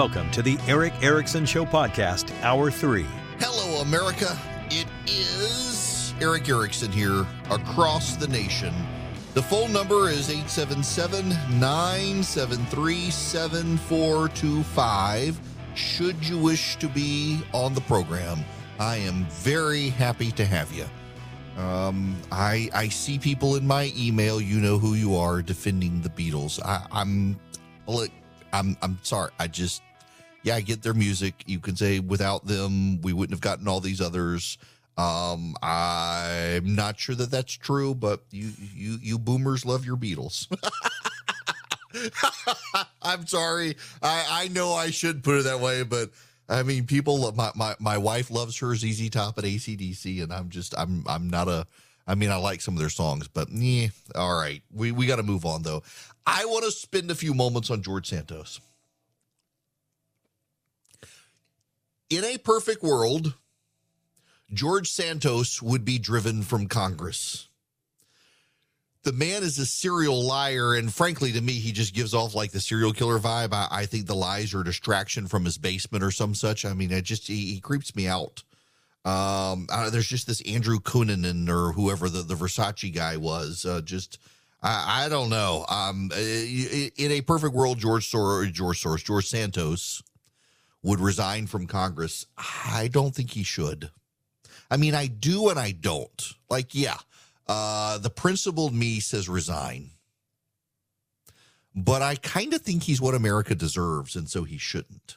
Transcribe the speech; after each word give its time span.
Welcome 0.00 0.30
to 0.30 0.40
the 0.40 0.56
Erick 0.66 0.94
Erickson 1.02 1.44
Show 1.44 1.66
Podcast, 1.66 2.32
Hour 2.40 2.70
3. 2.70 3.04
Hello, 3.38 3.82
America. 3.82 4.34
It 4.70 4.86
is 5.06 6.14
Erick 6.22 6.48
Erickson 6.48 6.90
here 6.90 7.26
across 7.50 8.16
the 8.16 8.26
nation. 8.26 8.72
The 9.34 9.42
phone 9.42 9.74
number 9.74 10.08
is 10.08 10.30
877 10.30 11.28
973 11.60 13.10
7425. 13.10 15.40
Should 15.74 16.26
you 16.26 16.38
wish 16.38 16.76
to 16.76 16.88
be 16.88 17.42
on 17.52 17.74
the 17.74 17.82
program, 17.82 18.38
I 18.78 18.96
am 18.96 19.26
very 19.26 19.90
happy 19.90 20.32
to 20.32 20.46
have 20.46 20.72
you. 20.72 20.86
Um, 21.62 22.16
I 22.32 22.70
I 22.72 22.88
see 22.88 23.18
people 23.18 23.56
in 23.56 23.66
my 23.66 23.92
email, 23.94 24.40
you 24.40 24.60
know 24.60 24.78
who 24.78 24.94
you 24.94 25.14
are, 25.16 25.42
defending 25.42 26.00
the 26.00 26.08
Beatles. 26.08 26.58
I, 26.64 26.86
I'm 26.90 27.38
look, 27.86 28.08
I'm 28.54 28.78
I'm 28.80 28.98
sorry. 29.02 29.32
I 29.38 29.46
just 29.46 29.82
yeah, 30.42 30.56
I 30.56 30.60
get 30.60 30.82
their 30.82 30.94
music. 30.94 31.42
You 31.46 31.58
can 31.58 31.76
say 31.76 32.00
without 32.00 32.46
them, 32.46 33.00
we 33.02 33.12
wouldn't 33.12 33.34
have 33.34 33.40
gotten 33.40 33.68
all 33.68 33.80
these 33.80 34.00
others. 34.00 34.58
Um, 34.96 35.54
I'm 35.62 36.74
not 36.74 36.98
sure 36.98 37.14
that 37.14 37.30
that's 37.30 37.52
true, 37.52 37.94
but 37.94 38.22
you 38.30 38.50
you 38.74 38.98
you 39.00 39.18
boomers 39.18 39.64
love 39.64 39.86
your 39.86 39.96
Beatles. 39.96 40.46
I'm 43.02 43.26
sorry. 43.26 43.76
I 44.02 44.26
I 44.30 44.48
know 44.48 44.72
I 44.72 44.90
should 44.90 45.22
put 45.22 45.38
it 45.38 45.44
that 45.44 45.60
way, 45.60 45.84
but 45.84 46.10
I 46.50 46.62
mean, 46.64 46.84
people. 46.84 47.32
My 47.32 47.50
my 47.54 47.76
my 47.78 47.96
wife 47.96 48.30
loves 48.30 48.58
her 48.58 48.74
ZZ 48.74 49.08
Top 49.10 49.38
at 49.38 49.44
ACDC, 49.44 50.22
and 50.22 50.32
I'm 50.32 50.48
just 50.48 50.74
I'm 50.76 51.04
I'm 51.06 51.30
not 51.30 51.48
a. 51.48 51.66
I 52.06 52.16
mean, 52.16 52.30
I 52.30 52.36
like 52.36 52.60
some 52.60 52.74
of 52.74 52.80
their 52.80 52.90
songs, 52.90 53.28
but 53.28 53.48
yeah. 53.50 53.88
All 54.16 54.38
right, 54.38 54.62
we 54.74 54.90
we 54.90 55.06
got 55.06 55.16
to 55.16 55.22
move 55.22 55.46
on 55.46 55.62
though. 55.62 55.82
I 56.26 56.44
want 56.44 56.64
to 56.64 56.72
spend 56.72 57.10
a 57.10 57.14
few 57.14 57.34
moments 57.34 57.70
on 57.70 57.82
George 57.82 58.08
Santos. 58.08 58.60
In 62.10 62.24
a 62.24 62.38
perfect 62.38 62.82
world, 62.82 63.34
George 64.52 64.90
Santos 64.90 65.62
would 65.62 65.84
be 65.84 65.96
driven 66.00 66.42
from 66.42 66.66
Congress. 66.66 67.46
The 69.04 69.12
man 69.12 69.44
is 69.44 69.58
a 69.58 69.64
serial 69.64 70.20
liar, 70.20 70.74
and 70.74 70.92
frankly, 70.92 71.30
to 71.32 71.40
me, 71.40 71.52
he 71.52 71.70
just 71.70 71.94
gives 71.94 72.12
off 72.12 72.34
like 72.34 72.50
the 72.50 72.60
serial 72.60 72.92
killer 72.92 73.20
vibe. 73.20 73.54
I, 73.54 73.68
I 73.70 73.86
think 73.86 74.06
the 74.06 74.16
lies 74.16 74.52
are 74.52 74.60
a 74.60 74.64
distraction 74.64 75.28
from 75.28 75.44
his 75.44 75.56
basement 75.56 76.02
or 76.02 76.10
some 76.10 76.34
such. 76.34 76.64
I 76.64 76.74
mean, 76.74 76.90
it 76.90 77.02
just 77.02 77.28
he, 77.28 77.54
he 77.54 77.60
creeps 77.60 77.94
me 77.94 78.08
out. 78.08 78.42
Um, 79.04 79.68
uh, 79.70 79.88
there's 79.88 80.08
just 80.08 80.26
this 80.26 80.42
Andrew 80.42 80.80
Cunanan 80.80 81.48
or 81.48 81.72
whoever 81.72 82.08
the, 82.08 82.22
the 82.22 82.34
Versace 82.34 82.92
guy 82.92 83.16
was. 83.16 83.64
Uh, 83.64 83.80
just 83.82 84.18
I, 84.62 85.04
I 85.04 85.08
don't 85.08 85.30
know. 85.30 85.64
Um, 85.70 86.10
in 86.12 87.12
a 87.12 87.22
perfect 87.22 87.54
world, 87.54 87.78
George 87.78 88.10
Soros, 88.10 88.52
George 88.52 88.82
Soros, 88.82 89.04
George 89.04 89.28
Santos 89.28 90.02
would 90.82 91.00
resign 91.00 91.46
from 91.46 91.66
Congress. 91.66 92.26
I 92.38 92.88
don't 92.90 93.14
think 93.14 93.30
he 93.30 93.42
should. 93.42 93.90
I 94.70 94.76
mean, 94.76 94.94
I 94.94 95.06
do 95.06 95.48
and 95.48 95.58
I 95.58 95.72
don't. 95.72 96.34
Like, 96.48 96.74
yeah, 96.74 96.98
uh, 97.46 97.98
the 97.98 98.10
principled 98.10 98.74
me 98.74 99.00
says 99.00 99.28
resign. 99.28 99.90
But 101.74 102.02
I 102.02 102.16
kind 102.16 102.52
of 102.54 102.62
think 102.62 102.84
he's 102.84 103.00
what 103.00 103.14
America 103.14 103.54
deserves, 103.54 104.16
and 104.16 104.28
so 104.28 104.44
he 104.44 104.58
shouldn't. 104.58 105.16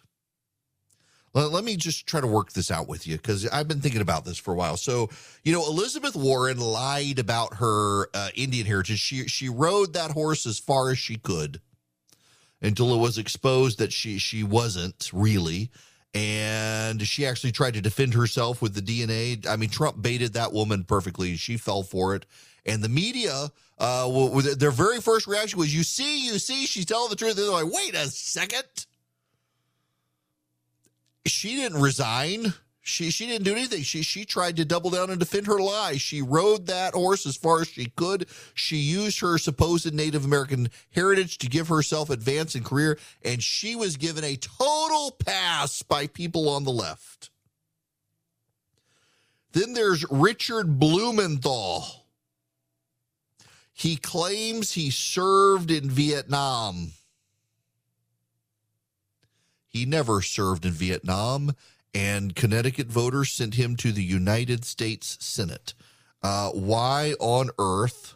Let, 1.33 1.51
let 1.51 1.63
me 1.63 1.75
just 1.75 2.05
try 2.05 2.21
to 2.21 2.27
work 2.27 2.53
this 2.53 2.69
out 2.69 2.87
with 2.87 3.07
you 3.07 3.17
because 3.17 3.47
I've 3.47 3.67
been 3.67 3.81
thinking 3.81 4.01
about 4.01 4.25
this 4.25 4.37
for 4.37 4.53
a 4.53 4.57
while. 4.57 4.77
So, 4.77 5.09
you 5.43 5.51
know, 5.51 5.65
Elizabeth 5.65 6.15
Warren 6.15 6.59
lied 6.59 7.17
about 7.17 7.55
her 7.55 8.07
uh, 8.13 8.29
Indian 8.35 8.67
heritage. 8.67 8.99
She 8.99 9.27
she 9.27 9.49
rode 9.49 9.93
that 9.93 10.11
horse 10.11 10.45
as 10.45 10.59
far 10.59 10.91
as 10.91 10.99
she 10.99 11.17
could 11.17 11.59
until 12.63 12.93
it 12.95 12.97
was 12.97 13.17
exposed 13.19 13.77
that 13.77 13.93
she 13.93 14.17
she 14.17 14.43
wasn't 14.43 15.11
really 15.13 15.69
and 16.13 17.01
she 17.07 17.25
actually 17.25 17.51
tried 17.51 17.73
to 17.73 17.81
defend 17.81 18.13
herself 18.13 18.61
with 18.61 18.75
the 18.75 18.81
DNA. 18.81 19.47
I 19.47 19.55
mean, 19.55 19.69
Trump 19.69 20.01
baited 20.01 20.33
that 20.33 20.53
woman 20.53 20.83
perfectly. 20.83 21.35
She 21.37 21.57
fell 21.57 21.81
for 21.81 22.15
it. 22.15 22.25
And 22.65 22.83
the 22.83 22.89
media, 22.89 23.51
uh, 23.79 24.41
their 24.55 24.71
very 24.71 25.01
first 25.01 25.27
reaction 25.27 25.59
was, 25.59 25.73
"You 25.75 25.83
see, 25.83 26.25
you 26.25 26.39
see, 26.39 26.65
she's 26.65 26.85
telling 26.85 27.09
the 27.09 27.15
truth." 27.15 27.35
They're 27.35 27.49
like, 27.49 27.71
"Wait 27.71 27.95
a 27.95 28.09
second, 28.09 28.63
she 31.25 31.55
didn't 31.55 31.81
resign. 31.81 32.53
She 32.85 33.11
she 33.11 33.25
didn't 33.25 33.45
do 33.45 33.53
anything. 33.53 33.81
She 33.81 34.03
she 34.03 34.25
tried 34.25 34.57
to 34.57 34.65
double 34.65 34.89
down 34.89 35.09
and 35.09 35.17
defend 35.17 35.47
her 35.47 35.57
lie. 35.57 35.95
She 35.95 36.21
rode 36.21 36.65
that 36.67 36.93
horse 36.93 37.25
as 37.25 37.37
far 37.37 37.61
as 37.61 37.69
she 37.69 37.85
could. 37.95 38.27
She 38.53 38.75
used 38.75 39.21
her 39.21 39.37
supposed 39.37 39.91
Native 39.93 40.25
American 40.25 40.69
heritage 40.91 41.37
to 41.37 41.47
give 41.47 41.69
herself 41.69 42.09
advance 42.09 42.55
in 42.55 42.63
career, 42.65 42.99
and 43.23 43.41
she 43.41 43.77
was 43.77 43.95
given 43.95 44.25
a 44.25 44.35
total 44.35 45.11
pass 45.11 45.81
by 45.81 46.07
people 46.07 46.49
on 46.49 46.65
the 46.65 46.71
left. 46.71 47.29
Then 49.53 49.73
there's 49.73 50.05
Richard 50.11 50.77
Blumenthal. 50.77 51.85
He 53.71 53.95
claims 53.95 54.73
he 54.73 54.89
served 54.89 55.71
in 55.71 55.89
Vietnam. 55.89 56.91
He 59.67 59.85
never 59.85 60.21
served 60.21 60.65
in 60.65 60.71
Vietnam 60.71 61.55
and 61.93 62.35
Connecticut 62.35 62.87
voters 62.87 63.31
sent 63.31 63.55
him 63.55 63.75
to 63.77 63.91
the 63.91 64.03
United 64.03 64.65
States 64.65 65.17
Senate. 65.19 65.73
Uh, 66.21 66.49
why 66.51 67.13
on 67.19 67.49
earth 67.59 68.15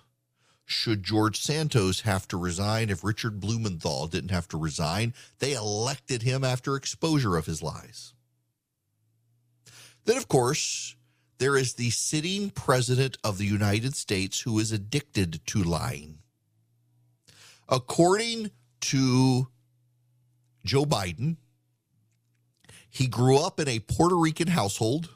should 0.66 1.04
George 1.04 1.40
Santos 1.40 2.02
have 2.02 2.28
to 2.28 2.38
resign 2.38 2.90
if 2.90 3.04
Richard 3.04 3.40
Blumenthal 3.40 4.08
didn't 4.08 4.32
have 4.32 4.48
to 4.50 4.58
resign? 4.58 5.14
They 5.40 5.54
elected 5.54 6.24
him 6.24 6.44
after 6.44 6.76
exposure 6.76 7.38
of 7.38 7.46
his 7.46 7.62
lies. 7.62 8.14
Then, 10.06 10.18
of 10.18 10.28
course, 10.28 10.96
there 11.38 11.58
is 11.58 11.74
the 11.74 11.90
sitting 11.90 12.50
president 12.50 13.18
of 13.24 13.38
the 13.38 13.46
United 13.46 13.96
States 13.96 14.42
who 14.42 14.58
is 14.60 14.72
addicted 14.72 15.42
to 15.48 15.64
lying. 15.64 16.20
According 17.70 18.52
to 18.82 19.48
Joe 20.66 20.86
Biden, 20.86 21.38
he 22.98 23.06
grew 23.06 23.38
up 23.38 23.60
in 23.60 23.68
a 23.68 23.78
Puerto 23.78 24.16
Rican 24.16 24.48
household, 24.48 25.10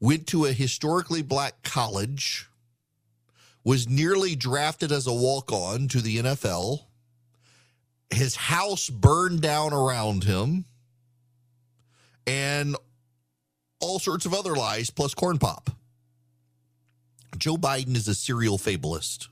went 0.00 0.26
to 0.28 0.46
a 0.46 0.52
historically 0.52 1.20
black 1.20 1.62
college, 1.62 2.46
was 3.62 3.86
nearly 3.86 4.34
drafted 4.34 4.90
as 4.90 5.06
a 5.06 5.12
walk 5.12 5.52
on 5.52 5.88
to 5.88 6.00
the 6.00 6.16
NFL. 6.16 6.84
His 8.08 8.36
house 8.36 8.88
burned 8.88 9.42
down 9.42 9.74
around 9.74 10.24
him, 10.24 10.64
and 12.26 12.74
all 13.80 13.98
sorts 13.98 14.24
of 14.24 14.32
other 14.32 14.54
lies, 14.54 14.88
plus 14.88 15.12
corn 15.12 15.36
pop. 15.36 15.68
Joe 17.36 17.58
Biden 17.58 17.96
is 17.96 18.08
a 18.08 18.14
serial 18.14 18.56
fabulist. 18.56 19.28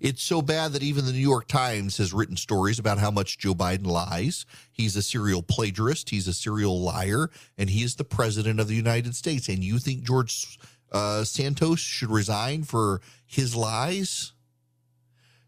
It's 0.00 0.22
so 0.22 0.42
bad 0.42 0.72
that 0.72 0.82
even 0.82 1.06
the 1.06 1.12
New 1.12 1.18
York 1.18 1.48
Times 1.48 1.98
has 1.98 2.12
written 2.12 2.36
stories 2.36 2.78
about 2.78 2.98
how 2.98 3.10
much 3.10 3.38
Joe 3.38 3.54
Biden 3.54 3.86
lies. 3.86 4.46
He's 4.70 4.96
a 4.96 5.02
serial 5.02 5.42
plagiarist, 5.42 6.10
he's 6.10 6.28
a 6.28 6.34
serial 6.34 6.80
liar, 6.80 7.30
and 7.56 7.70
he 7.70 7.82
is 7.82 7.96
the 7.96 8.04
president 8.04 8.60
of 8.60 8.68
the 8.68 8.74
United 8.74 9.14
States. 9.14 9.48
And 9.48 9.62
you 9.62 9.78
think 9.78 10.02
George 10.02 10.58
uh, 10.90 11.24
Santos 11.24 11.80
should 11.80 12.10
resign 12.10 12.64
for 12.64 13.00
his 13.26 13.56
lies? 13.56 14.32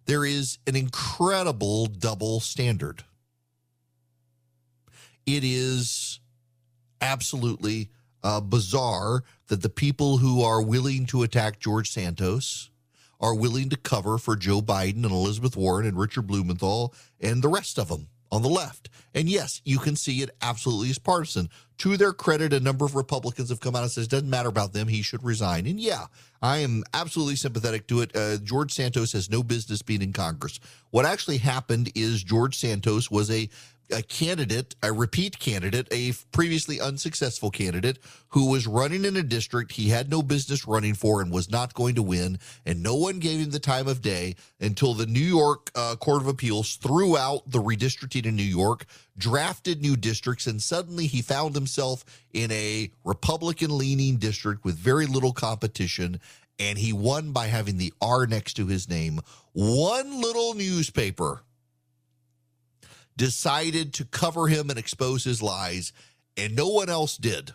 There 0.07 0.25
is 0.25 0.59
an 0.67 0.77
incredible 0.77 1.87
double 1.87 2.41
standard. 2.41 3.05
It 5.27 5.43
is 5.45 6.21
absolutely 7.01 7.91
uh, 8.23 8.41
bizarre 8.41 9.23
that 9.49 9.63
the 9.63 9.69
people 9.69 10.19
who 10.19 10.43
are 10.43 10.63
willing 10.63 11.07
to 11.07 11.23
attack 11.23 11.61
George 11.61 11.91
Santos 11.91 12.71
are 13.25 13.35
willing 13.35 13.71
to 13.71 13.77
cover 13.79 14.19
for 14.19 14.37
Joe 14.37 14.61
Biden 14.61 15.03
and 15.03 15.07
Elizabeth 15.07 15.57
Warren 15.57 15.87
and 15.87 15.99
Richard 15.99 16.27
Blumenthal 16.27 16.93
and 17.23 17.41
the 17.41 17.49
rest 17.49 17.79
of 17.79 17.89
them 17.89 18.09
on 18.31 18.43
the 18.43 18.51
left. 18.51 18.91
And 19.15 19.31
yes, 19.31 19.63
you 19.65 19.79
can 19.79 19.97
see 19.97 20.21
it 20.21 20.29
absolutely 20.43 20.91
is 20.91 20.99
partisan. 20.99 21.49
To 21.79 21.97
their 21.97 22.13
credit, 22.13 22.53
a 22.53 22.61
number 22.61 22.85
of 22.85 22.95
Republicans 22.95 23.49
have 23.49 23.61
come 23.61 23.75
out 23.75 23.83
and 23.83 23.91
says 23.91 24.05
it 24.05 24.11
doesn't 24.11 24.29
matter 24.29 24.51
about 24.51 24.75
them. 24.75 24.89
He 24.89 25.01
should 25.01 25.25
resign. 25.25 25.67
And 25.67 25.81
yeah, 25.81 26.07
I 26.43 26.59
am 26.59 26.85
absolutely 26.93 27.37
sympathetic 27.37 27.87
to 27.87 28.03
it. 28.03 28.15
Uh, 28.15 28.37
George 28.37 28.73
Santos 28.73 29.13
has 29.13 29.31
no 29.31 29.43
business 29.43 29.81
being 29.81 30.03
in 30.03 30.13
Congress. 30.13 30.61
What 30.91 31.07
actually 31.07 31.39
happened 31.39 31.93
is 31.95 32.23
George 32.23 32.59
Santos 32.59 33.11
was 33.11 33.31
a 33.31 33.49
a 33.91 34.03
candidate, 34.03 34.75
a 34.83 34.93
repeat 34.93 35.39
candidate, 35.39 35.89
a 35.91 36.13
previously 36.33 36.81
unsuccessful 36.81 37.51
candidate 37.51 37.99
who 38.29 38.51
was 38.51 38.67
running 38.67 39.05
in 39.05 39.17
a 39.17 39.23
district 39.23 39.73
he 39.73 39.89
had 39.89 40.11
no 40.11 40.23
business 40.23 40.67
running 40.67 40.95
for 40.95 41.21
and 41.21 41.31
was 41.31 41.51
not 41.51 41.75
going 41.75 41.95
to 41.95 42.03
win. 42.03 42.39
And 42.65 42.83
no 42.83 42.95
one 42.95 43.19
gave 43.19 43.41
him 43.41 43.51
the 43.51 43.59
time 43.59 43.87
of 43.87 44.03
day 44.03 44.37
until 44.61 44.95
the 44.95 45.07
New 45.07 45.21
York 45.21 45.71
uh, 45.75 45.97
Court 45.97 46.23
of 46.23 46.29
Appeals 46.29 46.77
threw 46.77 47.17
out 47.17 47.51
the 47.51 47.61
redistricting 47.61 48.27
in 48.27 48.37
New 48.37 48.43
York, 48.43 48.87
drafted 49.17 49.81
new 49.81 49.97
districts, 49.97 50.47
and 50.47 50.61
suddenly 50.61 51.07
he 51.07 51.23
found 51.23 51.55
himself 51.55 52.05
in 52.33 52.51
a 52.51 52.91
Republican 53.05 53.77
leaning 53.77 54.17
district 54.17 54.65
with 54.65 54.77
very 54.77 55.07
little 55.07 55.33
competition. 55.33 56.21
And 56.59 56.79
he 56.79 56.93
won 56.93 57.33
by 57.33 57.49
having 57.49 57.79
the 57.79 57.93
R 58.01 58.27
next 58.27 58.55
to 58.55 58.67
his 58.67 58.89
name. 58.89 59.21
One 59.55 60.21
little 60.21 60.55
newspaper 60.55 61.43
decided 63.17 63.95
to 63.95 64.05
cover 64.05 64.49
him 64.49 64.71
and 64.71 64.79
expose 64.79 65.25
his 65.25 65.43
lies, 65.43 65.93
and 66.37 66.57
no 66.57 66.69
one 66.69 66.89
else 66.89 67.17
did. 67.17 67.53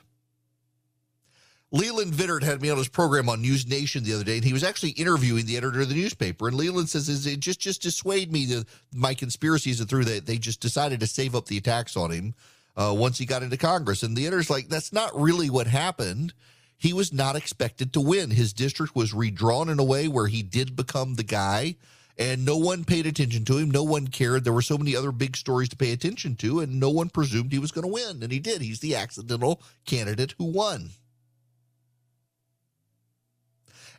Leland 1.71 2.13
Vittert 2.13 2.41
had 2.41 2.61
me 2.61 2.69
on 2.71 2.77
his 2.77 2.87
program 2.87 3.29
on 3.29 3.41
News 3.41 3.67
Nation 3.67 4.03
the 4.03 4.13
other 4.13 4.23
day, 4.23 4.37
and 4.37 4.45
he 4.45 4.53
was 4.53 4.63
actually 4.63 4.91
interviewing 4.91 5.45
the 5.45 5.55
editor 5.55 5.81
of 5.81 5.89
the 5.89 5.95
newspaper. 5.95 6.47
And 6.47 6.57
Leland 6.57 6.89
says 6.89 7.25
it 7.27 7.39
just 7.39 7.59
just 7.59 7.83
dissuade 7.83 8.31
me 8.31 8.45
that 8.45 8.65
my 8.93 9.13
conspiracies 9.13 9.79
are 9.79 9.85
through 9.85 10.05
that 10.05 10.25
they 10.25 10.37
just 10.37 10.61
decided 10.61 10.99
to 11.01 11.07
save 11.07 11.35
up 11.35 11.45
the 11.45 11.57
attacks 11.57 11.95
on 11.95 12.09
him 12.09 12.33
uh, 12.75 12.93
once 12.97 13.19
he 13.19 13.25
got 13.25 13.43
into 13.43 13.57
Congress. 13.57 14.01
And 14.01 14.17
the 14.17 14.25
editor's 14.25 14.49
like, 14.49 14.67
that's 14.67 14.91
not 14.91 15.19
really 15.19 15.49
what 15.49 15.67
happened. 15.67 16.33
He 16.77 16.93
was 16.93 17.13
not 17.13 17.35
expected 17.35 17.93
to 17.93 18.01
win. 18.01 18.31
His 18.31 18.53
district 18.53 18.95
was 18.95 19.13
redrawn 19.13 19.69
in 19.69 19.79
a 19.79 19.83
way 19.83 20.07
where 20.07 20.27
he 20.27 20.41
did 20.41 20.75
become 20.75 21.15
the 21.15 21.23
guy, 21.23 21.75
and 22.19 22.43
no 22.43 22.57
one 22.57 22.83
paid 22.83 23.07
attention 23.07 23.45
to 23.45 23.57
him. 23.57 23.71
No 23.71 23.83
one 23.83 24.09
cared. 24.09 24.43
There 24.43 24.53
were 24.53 24.61
so 24.61 24.77
many 24.77 24.93
other 24.93 25.13
big 25.13 25.37
stories 25.37 25.69
to 25.69 25.77
pay 25.77 25.93
attention 25.93 26.35
to, 26.37 26.59
and 26.59 26.77
no 26.77 26.89
one 26.89 27.09
presumed 27.09 27.53
he 27.53 27.59
was 27.59 27.71
going 27.71 27.87
to 27.87 27.93
win. 27.93 28.21
And 28.21 28.31
he 28.31 28.39
did. 28.39 28.61
He's 28.61 28.81
the 28.81 28.95
accidental 28.95 29.61
candidate 29.85 30.35
who 30.37 30.43
won. 30.43 30.89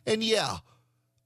And 0.05 0.23
yeah, 0.23 0.57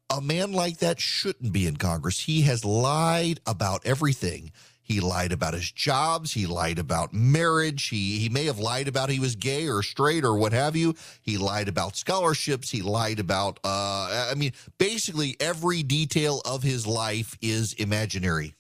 a 0.10 0.22
man 0.22 0.54
like 0.54 0.78
that 0.78 1.02
shouldn't 1.02 1.52
be 1.52 1.68
in 1.68 1.76
Congress. 1.76 2.22
He 2.22 2.44
has 2.44 2.64
lied 2.64 3.42
about 3.46 3.86
everything. 3.86 4.52
He 4.86 5.00
lied 5.00 5.32
about 5.32 5.56
his 5.56 5.72
jobs. 5.72 6.34
He 6.34 6.46
lied 6.46 6.78
about 6.78 7.12
marriage. 7.12 7.88
He, 7.88 8.20
he 8.20 8.30
may 8.30 8.46
have 8.46 8.60
lied 8.60 8.88
about 8.88 9.10
he 9.10 9.20
was 9.20 9.36
gay 9.36 9.68
or 9.68 9.82
straight 9.82 10.24
or 10.24 10.38
what 10.38 10.54
have 10.54 10.76
you. 10.76 10.94
He 11.24 11.40
lied 11.40 11.68
about 11.68 11.96
scholarships. 11.96 12.70
He 12.70 12.84
lied 12.84 13.20
about, 13.20 13.60
uh, 13.64 14.28
I 14.30 14.36
mean, 14.38 14.52
basically 14.78 15.38
every 15.40 15.82
detail 15.82 16.40
of 16.46 16.62
his 16.62 16.86
life 16.86 17.36
is 17.42 17.74
imaginary. 17.74 18.54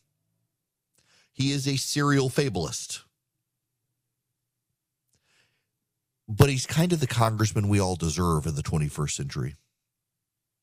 He 1.31 1.51
is 1.51 1.67
a 1.67 1.77
serial 1.77 2.29
fabulist. 2.29 3.03
But 6.27 6.49
he's 6.49 6.65
kind 6.65 6.91
of 6.91 7.01
the 7.01 7.05
congressman 7.05 7.69
we 7.69 7.79
all 7.79 7.95
deserve 7.95 8.47
in 8.47 8.55
the 8.55 8.63
21st 8.63 9.11
century. 9.11 9.55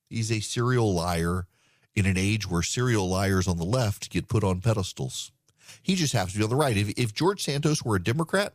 He's 0.09 0.33
a 0.33 0.41
serial 0.41 0.93
liar 0.93 1.47
in 1.95 2.05
an 2.05 2.19
age 2.19 2.51
where 2.51 2.63
serial 2.63 3.09
liars 3.09 3.47
on 3.47 3.59
the 3.59 3.65
left 3.65 4.11
get 4.11 4.27
put 4.27 4.43
on 4.43 4.61
pedestals. 4.61 5.31
He 5.83 5.95
just 5.95 6.13
happens 6.13 6.33
to 6.33 6.39
be 6.39 6.45
on 6.45 6.51
the 6.51 6.57
right. 6.57 6.77
If, 6.77 6.91
if 6.99 7.15
George 7.15 7.43
Santos 7.43 7.83
were 7.83 7.97
a 7.97 8.03
Democrat, 8.03 8.55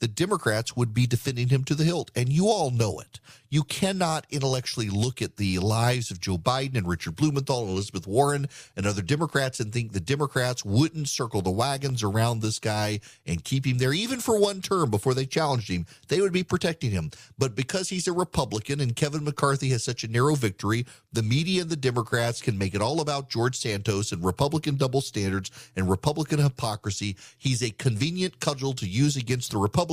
the 0.00 0.08
Democrats 0.08 0.74
would 0.76 0.92
be 0.92 1.06
defending 1.06 1.48
him 1.48 1.62
to 1.64 1.74
the 1.74 1.84
hilt. 1.84 2.10
And 2.16 2.28
you 2.30 2.48
all 2.48 2.70
know 2.70 2.98
it. 2.98 3.20
You 3.50 3.64
cannot 3.64 4.26
intellectually 4.30 4.88
look 4.88 5.20
at 5.20 5.36
the 5.36 5.58
lives 5.58 6.10
of 6.10 6.20
Joe 6.20 6.38
Biden 6.38 6.76
and 6.76 6.86
Richard 6.86 7.16
Blumenthal 7.16 7.62
and 7.62 7.70
Elizabeth 7.70 8.06
Warren 8.06 8.48
and 8.76 8.86
other 8.86 9.02
Democrats 9.02 9.58
and 9.58 9.72
think 9.72 9.92
the 9.92 10.00
Democrats 10.00 10.64
wouldn't 10.64 11.08
circle 11.08 11.42
the 11.42 11.50
wagons 11.50 12.02
around 12.02 12.40
this 12.40 12.60
guy 12.60 13.00
and 13.26 13.44
keep 13.44 13.66
him 13.66 13.78
there, 13.78 13.92
even 13.92 14.20
for 14.20 14.38
one 14.38 14.62
term 14.62 14.88
before 14.88 15.14
they 15.14 15.26
challenged 15.26 15.68
him. 15.68 15.84
They 16.08 16.20
would 16.20 16.32
be 16.32 16.44
protecting 16.44 16.92
him. 16.92 17.10
But 17.38 17.56
because 17.56 17.88
he's 17.88 18.06
a 18.06 18.12
Republican 18.12 18.80
and 18.80 18.94
Kevin 18.94 19.24
McCarthy 19.24 19.70
has 19.70 19.82
such 19.82 20.04
a 20.04 20.08
narrow 20.08 20.36
victory, 20.36 20.86
the 21.12 21.22
media 21.22 21.62
and 21.62 21.70
the 21.70 21.76
Democrats 21.76 22.40
can 22.40 22.56
make 22.56 22.74
it 22.74 22.80
all 22.80 23.00
about 23.00 23.30
George 23.30 23.56
Santos 23.56 24.12
and 24.12 24.24
Republican 24.24 24.76
double 24.76 25.00
standards 25.00 25.50
and 25.74 25.90
Republican 25.90 26.38
hypocrisy. 26.38 27.16
He's 27.36 27.62
a 27.64 27.70
convenient 27.70 28.38
cudgel 28.38 28.74
to 28.74 28.86
use 28.88 29.16
against 29.16 29.50
the 29.50 29.58
Republicans. 29.58 29.89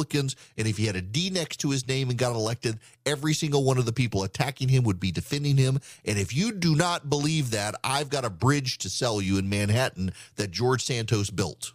And 0.57 0.67
if 0.67 0.77
he 0.77 0.85
had 0.85 0.95
a 0.95 1.01
D 1.01 1.29
next 1.29 1.57
to 1.61 1.71
his 1.71 1.87
name 1.87 2.09
and 2.09 2.17
got 2.17 2.35
elected, 2.35 2.79
every 3.05 3.33
single 3.33 3.63
one 3.63 3.77
of 3.77 3.85
the 3.85 3.93
people 3.93 4.23
attacking 4.23 4.69
him 4.69 4.83
would 4.83 4.99
be 4.99 5.11
defending 5.11 5.57
him. 5.57 5.79
And 6.05 6.17
if 6.17 6.35
you 6.35 6.51
do 6.51 6.75
not 6.75 7.09
believe 7.09 7.51
that, 7.51 7.75
I've 7.83 8.09
got 8.09 8.25
a 8.25 8.29
bridge 8.29 8.77
to 8.79 8.89
sell 8.89 9.21
you 9.21 9.37
in 9.37 9.49
Manhattan 9.49 10.11
that 10.35 10.51
George 10.51 10.83
Santos 10.83 11.29
built. 11.29 11.73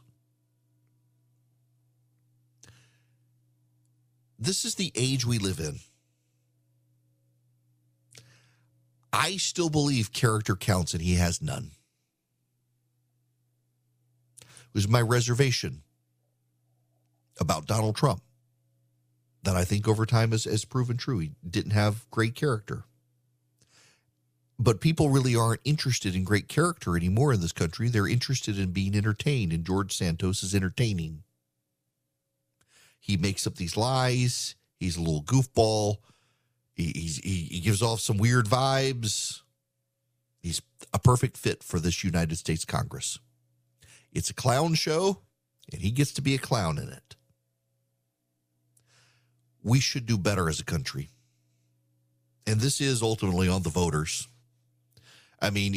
This 4.38 4.64
is 4.64 4.74
the 4.74 4.92
age 4.96 5.24
we 5.24 5.38
live 5.38 5.60
in. 5.60 5.78
I 9.12 9.36
still 9.36 9.68
believe 9.70 10.12
character 10.12 10.56
counts 10.56 10.94
and 10.94 11.02
he 11.02 11.14
has 11.14 11.40
none. 11.40 11.72
It 14.40 14.74
was 14.74 14.88
my 14.88 15.02
reservation 15.02 15.82
about 17.40 17.66
Donald 17.66 17.96
Trump 17.96 18.22
that 19.42 19.56
I 19.56 19.64
think 19.64 19.88
over 19.88 20.06
time 20.06 20.30
has, 20.30 20.44
has 20.44 20.64
proven 20.64 20.96
true. 20.96 21.18
He 21.18 21.32
didn't 21.48 21.72
have 21.72 22.08
great 22.10 22.34
character. 22.34 22.84
But 24.58 24.80
people 24.80 25.08
really 25.08 25.34
aren't 25.34 25.60
interested 25.64 26.14
in 26.14 26.22
great 26.22 26.46
character 26.46 26.96
anymore 26.96 27.32
in 27.32 27.40
this 27.40 27.52
country. 27.52 27.88
They're 27.88 28.06
interested 28.06 28.58
in 28.58 28.70
being 28.70 28.94
entertained, 28.94 29.52
and 29.52 29.64
George 29.64 29.96
Santos 29.96 30.42
is 30.42 30.54
entertaining. 30.54 31.24
He 33.00 33.16
makes 33.16 33.46
up 33.46 33.56
these 33.56 33.76
lies. 33.76 34.54
He's 34.78 34.96
a 34.96 35.00
little 35.00 35.24
goofball. 35.24 35.96
He, 36.74 36.84
he, 37.24 37.48
he 37.50 37.60
gives 37.60 37.82
off 37.82 38.00
some 38.00 38.18
weird 38.18 38.46
vibes. 38.46 39.40
He's 40.38 40.62
a 40.92 40.98
perfect 40.98 41.36
fit 41.36 41.64
for 41.64 41.80
this 41.80 42.04
United 42.04 42.36
States 42.36 42.64
Congress. 42.64 43.18
It's 44.12 44.30
a 44.30 44.34
clown 44.34 44.74
show, 44.74 45.22
and 45.72 45.82
he 45.82 45.90
gets 45.90 46.12
to 46.12 46.22
be 46.22 46.34
a 46.34 46.38
clown 46.38 46.78
in 46.78 46.88
it 46.88 47.16
we 49.62 49.80
should 49.80 50.06
do 50.06 50.18
better 50.18 50.48
as 50.48 50.60
a 50.60 50.64
country. 50.64 51.10
And 52.46 52.60
this 52.60 52.80
is 52.80 53.02
ultimately 53.02 53.48
on 53.48 53.62
the 53.62 53.70
voters. 53.70 54.28
I 55.40 55.50
mean, 55.50 55.74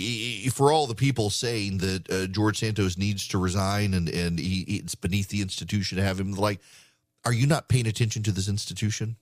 for 0.52 0.72
all 0.72 0.86
the 0.86 0.96
people 0.96 1.32
saying 1.32 1.80
that 1.80 2.12
uh, 2.12 2.28
George 2.28 2.60
Santos 2.60 2.98
needs 2.98 3.28
to 3.30 3.40
resign 3.40 3.96
and, 3.96 4.08
and 4.08 4.38
he, 4.38 4.62
it's 4.62 4.94
beneath 4.94 5.30
the 5.30 5.42
institution 5.42 5.98
to 5.98 6.04
have 6.04 6.20
him, 6.20 6.34
like, 6.34 6.60
are 7.26 7.34
you 7.34 7.48
not 7.48 7.68
paying 7.68 7.88
attention 7.88 8.22
to 8.24 8.32
this 8.32 8.48
institution? 8.48 9.16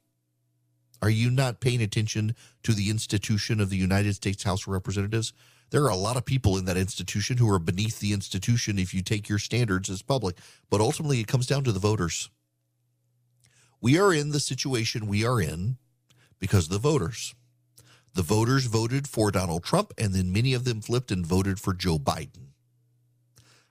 Are 1.01 1.09
you 1.09 1.31
not 1.31 1.62
paying 1.62 1.81
attention 1.81 2.36
to 2.63 2.74
the 2.74 2.89
institution 2.89 3.62
of 3.62 3.69
the 3.69 3.77
United 3.77 4.16
States 4.16 4.44
House 4.44 4.63
of 4.63 4.69
Representatives? 4.69 5.31
There 5.69 5.83
are 5.83 5.89
a 5.89 5.95
lot 5.95 6.18
of 6.18 6.25
people 6.25 6.57
in 6.57 6.66
that 6.66 6.77
institution 6.77 7.38
who 7.38 7.50
are 7.50 7.59
beneath 7.59 8.00
the 8.00 8.13
institution 8.13 8.77
if 8.77 8.94
you 8.94 9.01
take 9.01 9.27
your 9.27 9.39
standards 9.39 9.89
as 9.89 10.01
public. 10.01 10.38
But 10.69 10.81
ultimately, 10.81 11.19
it 11.19 11.27
comes 11.27 11.48
down 11.48 11.63
to 11.63 11.71
the 11.71 11.80
voters. 11.80 12.30
We 13.83 14.00
are 14.00 14.13
in 14.13 14.30
the 14.30 14.39
situation 14.39 15.07
we 15.07 15.25
are 15.25 15.41
in 15.41 15.75
because 16.39 16.68
of 16.68 16.69
the 16.71 16.77
voters. 16.77 17.35
The 18.13 18.21
voters 18.21 18.68
voted 18.68 19.09
for 19.09 19.30
Donald 19.30 19.65
Trump, 19.65 19.91
and 19.97 20.13
then 20.13 20.31
many 20.31 20.54
of 20.54 20.63
them 20.63 20.80
flipped 20.80 21.11
and 21.11 21.25
voted 21.25 21.59
for 21.59 21.73
Joe 21.73 21.99
Biden. 21.99 22.54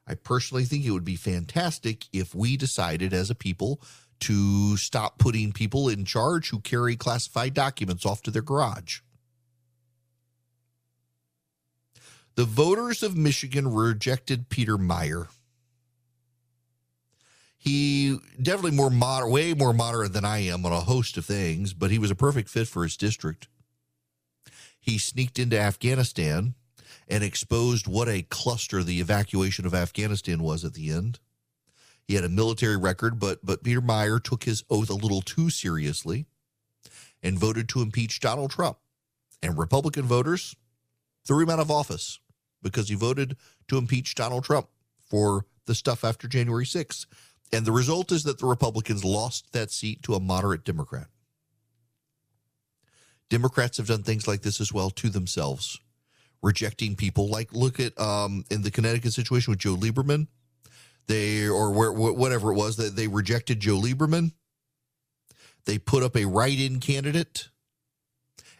I 0.06 0.16
personally 0.16 0.64
think 0.64 0.84
it 0.84 0.90
would 0.90 1.02
be 1.02 1.16
fantastic 1.16 2.04
if 2.12 2.34
we 2.34 2.58
decided 2.58 3.14
as 3.14 3.30
a 3.30 3.34
people 3.34 3.80
to 4.20 4.76
stop 4.76 5.18
putting 5.18 5.50
people 5.50 5.88
in 5.88 6.04
charge 6.04 6.50
who 6.50 6.60
carry 6.60 6.94
classified 6.94 7.54
documents 7.54 8.04
off 8.04 8.20
to 8.24 8.30
their 8.30 8.42
garage. 8.42 9.00
The 12.34 12.44
voters 12.44 13.02
of 13.02 13.16
Michigan 13.16 13.72
rejected 13.72 14.50
Peter 14.50 14.76
Meijer. 14.76 15.28
He 17.62 18.18
definitely 18.42 18.76
more 18.76 18.90
moderate, 18.90 19.30
way 19.30 19.54
more 19.54 19.72
moderate 19.72 20.12
than 20.12 20.24
I 20.24 20.38
am 20.38 20.66
on 20.66 20.72
a 20.72 20.80
host 20.80 21.16
of 21.16 21.24
things, 21.24 21.74
but 21.74 21.92
he 21.92 21.98
was 22.00 22.10
a 22.10 22.16
perfect 22.16 22.48
fit 22.48 22.66
for 22.66 22.82
his 22.82 22.96
district. 22.96 23.46
He 24.80 24.98
sneaked 24.98 25.38
into 25.38 25.56
Afghanistan 25.56 26.56
and 27.08 27.22
exposed 27.22 27.86
what 27.86 28.08
a 28.08 28.22
cluster 28.22 28.82
the 28.82 28.98
evacuation 28.98 29.64
of 29.64 29.74
Afghanistan 29.74 30.42
was 30.42 30.64
at 30.64 30.74
the 30.74 30.90
end. 30.90 31.20
He 32.02 32.16
had 32.16 32.24
a 32.24 32.28
military 32.28 32.76
record, 32.76 33.20
but 33.20 33.46
but 33.46 33.62
Peter 33.62 33.80
Meijer 33.80 34.20
took 34.20 34.42
his 34.42 34.64
oath 34.68 34.90
a 34.90 34.94
little 34.94 35.22
too 35.22 35.48
seriously 35.48 36.26
and 37.22 37.38
voted 37.38 37.68
to 37.68 37.80
impeach 37.80 38.18
Donald 38.18 38.50
Trump. 38.50 38.78
And 39.40 39.56
Republican 39.56 40.06
voters 40.06 40.56
threw 41.24 41.44
him 41.44 41.50
out 41.50 41.60
of 41.60 41.70
office 41.70 42.18
because 42.60 42.88
he 42.88 42.96
voted 42.96 43.36
to 43.68 43.78
impeach 43.78 44.16
Donald 44.16 44.42
Trump 44.42 44.66
for 44.98 45.46
the 45.66 45.76
stuff 45.76 46.02
after 46.02 46.26
January 46.26 46.64
6th. 46.64 47.06
And 47.52 47.66
the 47.66 47.72
result 47.72 48.10
is 48.10 48.24
that 48.24 48.38
the 48.38 48.46
Republicans 48.46 49.04
lost 49.04 49.52
that 49.52 49.70
seat 49.70 50.02
to 50.04 50.14
a 50.14 50.20
moderate 50.20 50.64
Democrat. 50.64 51.08
Democrats 53.28 53.76
have 53.76 53.86
done 53.86 54.02
things 54.02 54.26
like 54.26 54.42
this 54.42 54.60
as 54.60 54.72
well 54.72 54.90
to 54.90 55.10
themselves, 55.10 55.78
rejecting 56.42 56.96
people. 56.96 57.28
Like, 57.28 57.52
look 57.52 57.78
at 57.78 57.98
um, 58.00 58.44
in 58.50 58.62
the 58.62 58.70
Connecticut 58.70 59.12
situation 59.12 59.50
with 59.52 59.58
Joe 59.58 59.76
Lieberman, 59.76 60.28
they 61.06 61.46
or 61.48 61.72
where, 61.72 61.92
whatever 61.92 62.52
it 62.52 62.56
was 62.56 62.76
that 62.76 62.96
they 62.96 63.08
rejected 63.08 63.60
Joe 63.60 63.78
Lieberman. 63.78 64.32
They 65.64 65.78
put 65.78 66.02
up 66.02 66.16
a 66.16 66.24
write-in 66.24 66.80
candidate, 66.80 67.48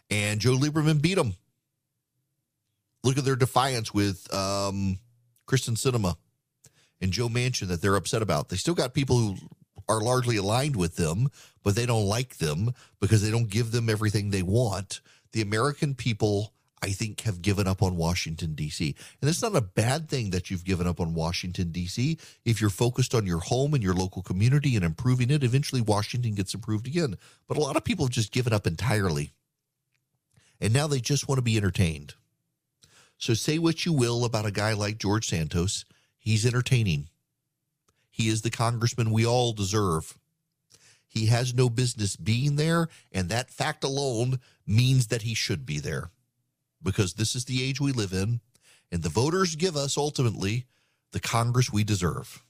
and 0.09 0.39
Joe 0.39 0.55
Lieberman 0.55 1.01
beat 1.01 1.15
them. 1.15 1.33
Look 3.03 3.17
at 3.17 3.25
their 3.25 3.35
defiance 3.35 3.93
with 3.93 4.31
um, 4.33 4.99
Kyrsten 5.47 5.75
Sinema 5.75 6.15
and 7.03 7.11
Joe 7.11 7.27
Manchin 7.27 7.67
that 7.67 7.81
they're 7.81 7.97
upset 7.97 8.21
about. 8.21 8.47
They 8.47 8.55
still 8.55 8.73
got 8.73 8.93
people 8.93 9.17
who 9.17 9.35
are 9.89 10.01
largely 10.01 10.37
aligned 10.37 10.77
with 10.77 10.95
them, 10.95 11.29
but 11.61 11.75
they 11.75 11.85
don't 11.85 12.05
like 12.05 12.37
them 12.37 12.73
because 13.01 13.21
they 13.21 13.29
don't 13.29 13.49
give 13.49 13.71
them 13.71 13.89
everything 13.89 14.29
they 14.29 14.41
want. 14.41 15.01
The 15.33 15.41
American 15.41 15.95
people, 15.95 16.53
I 16.81 16.91
think, 16.91 17.21
have 17.21 17.41
given 17.41 17.67
up 17.67 17.83
on 17.83 17.97
Washington, 17.97 18.55
D.C. 18.55 18.95
And 19.19 19.29
it's 19.29 19.41
not 19.41 19.55
a 19.55 19.61
bad 19.61 20.07
thing 20.07 20.29
that 20.29 20.49
you've 20.49 20.63
given 20.63 20.87
up 20.87 21.01
on 21.01 21.13
Washington, 21.13 21.71
D.C. 21.71 22.17
If 22.45 22.61
you're 22.61 22.69
focused 22.69 23.13
on 23.13 23.27
your 23.27 23.39
home 23.39 23.73
and 23.73 23.83
your 23.83 23.95
local 23.95 24.21
community 24.21 24.77
and 24.77 24.85
improving 24.85 25.29
it, 25.29 25.43
eventually 25.43 25.81
Washington 25.81 26.35
gets 26.35 26.53
improved 26.53 26.87
again. 26.87 27.17
But 27.49 27.57
a 27.57 27.61
lot 27.61 27.75
of 27.75 27.83
people 27.83 28.05
have 28.05 28.13
just 28.13 28.31
given 28.31 28.53
up 28.53 28.65
entirely. 28.65 29.33
And 30.61 30.71
now 30.71 30.87
they 30.87 31.01
just 31.01 31.27
want 31.27 31.37
to 31.39 31.43
be 31.43 31.57
entertained. 31.57 32.13
So 33.17 33.33
say 33.33 33.57
what 33.57 33.85
you 33.85 33.91
will 33.91 34.23
about 34.23 34.45
a 34.45 34.51
guy 34.51 34.71
like 34.71 34.97
George 34.99 35.27
Santos. 35.27 35.83
He's 36.23 36.45
entertaining. 36.45 37.09
He 38.09 38.29
is 38.29 38.43
the 38.43 38.49
congressman 38.49 39.11
we 39.11 39.25
all 39.25 39.51
deserve. 39.51 40.17
He 41.05 41.25
has 41.25 41.53
no 41.53 41.69
business 41.69 42.15
being 42.15 42.55
there, 42.55 42.87
and 43.11 43.27
that 43.27 43.49
fact 43.49 43.83
alone 43.83 44.39
means 44.65 45.07
that 45.07 45.23
he 45.23 45.33
should 45.33 45.65
be 45.65 45.79
there 45.79 46.11
because 46.81 47.15
this 47.15 47.35
is 47.35 47.43
the 47.43 47.61
age 47.61 47.81
we 47.81 47.91
live 47.91 48.13
in, 48.13 48.39
and 48.89 49.03
the 49.03 49.09
voters 49.09 49.57
give 49.57 49.75
us 49.75 49.97
ultimately 49.97 50.65
the 51.11 51.19
Congress 51.19 51.73
we 51.73 51.83
deserve. 51.83 52.41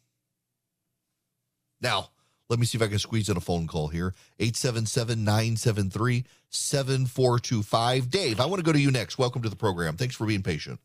Now, 1.82 2.10
let 2.50 2.60
me 2.60 2.68
see 2.68 2.78
if 2.78 2.84
I 2.84 2.88
can 2.88 3.00
squeeze 3.00 3.28
in 3.28 3.38
a 3.38 3.42
phone 3.42 3.66
call 3.66 3.88
here 3.88 4.14
877 4.40 5.24
973 5.24 6.26
7425. 6.52 8.10
Dave, 8.12 8.40
I 8.40 8.46
want 8.46 8.60
to 8.60 8.64
go 8.64 8.72
to 8.72 8.80
you 8.80 8.92
next. 8.92 9.18
Welcome 9.18 9.42
to 9.42 9.50
the 9.50 9.56
program. 9.56 9.98
Thanks 9.98 10.16
for 10.16 10.28
being 10.28 10.44
patient. 10.44 10.80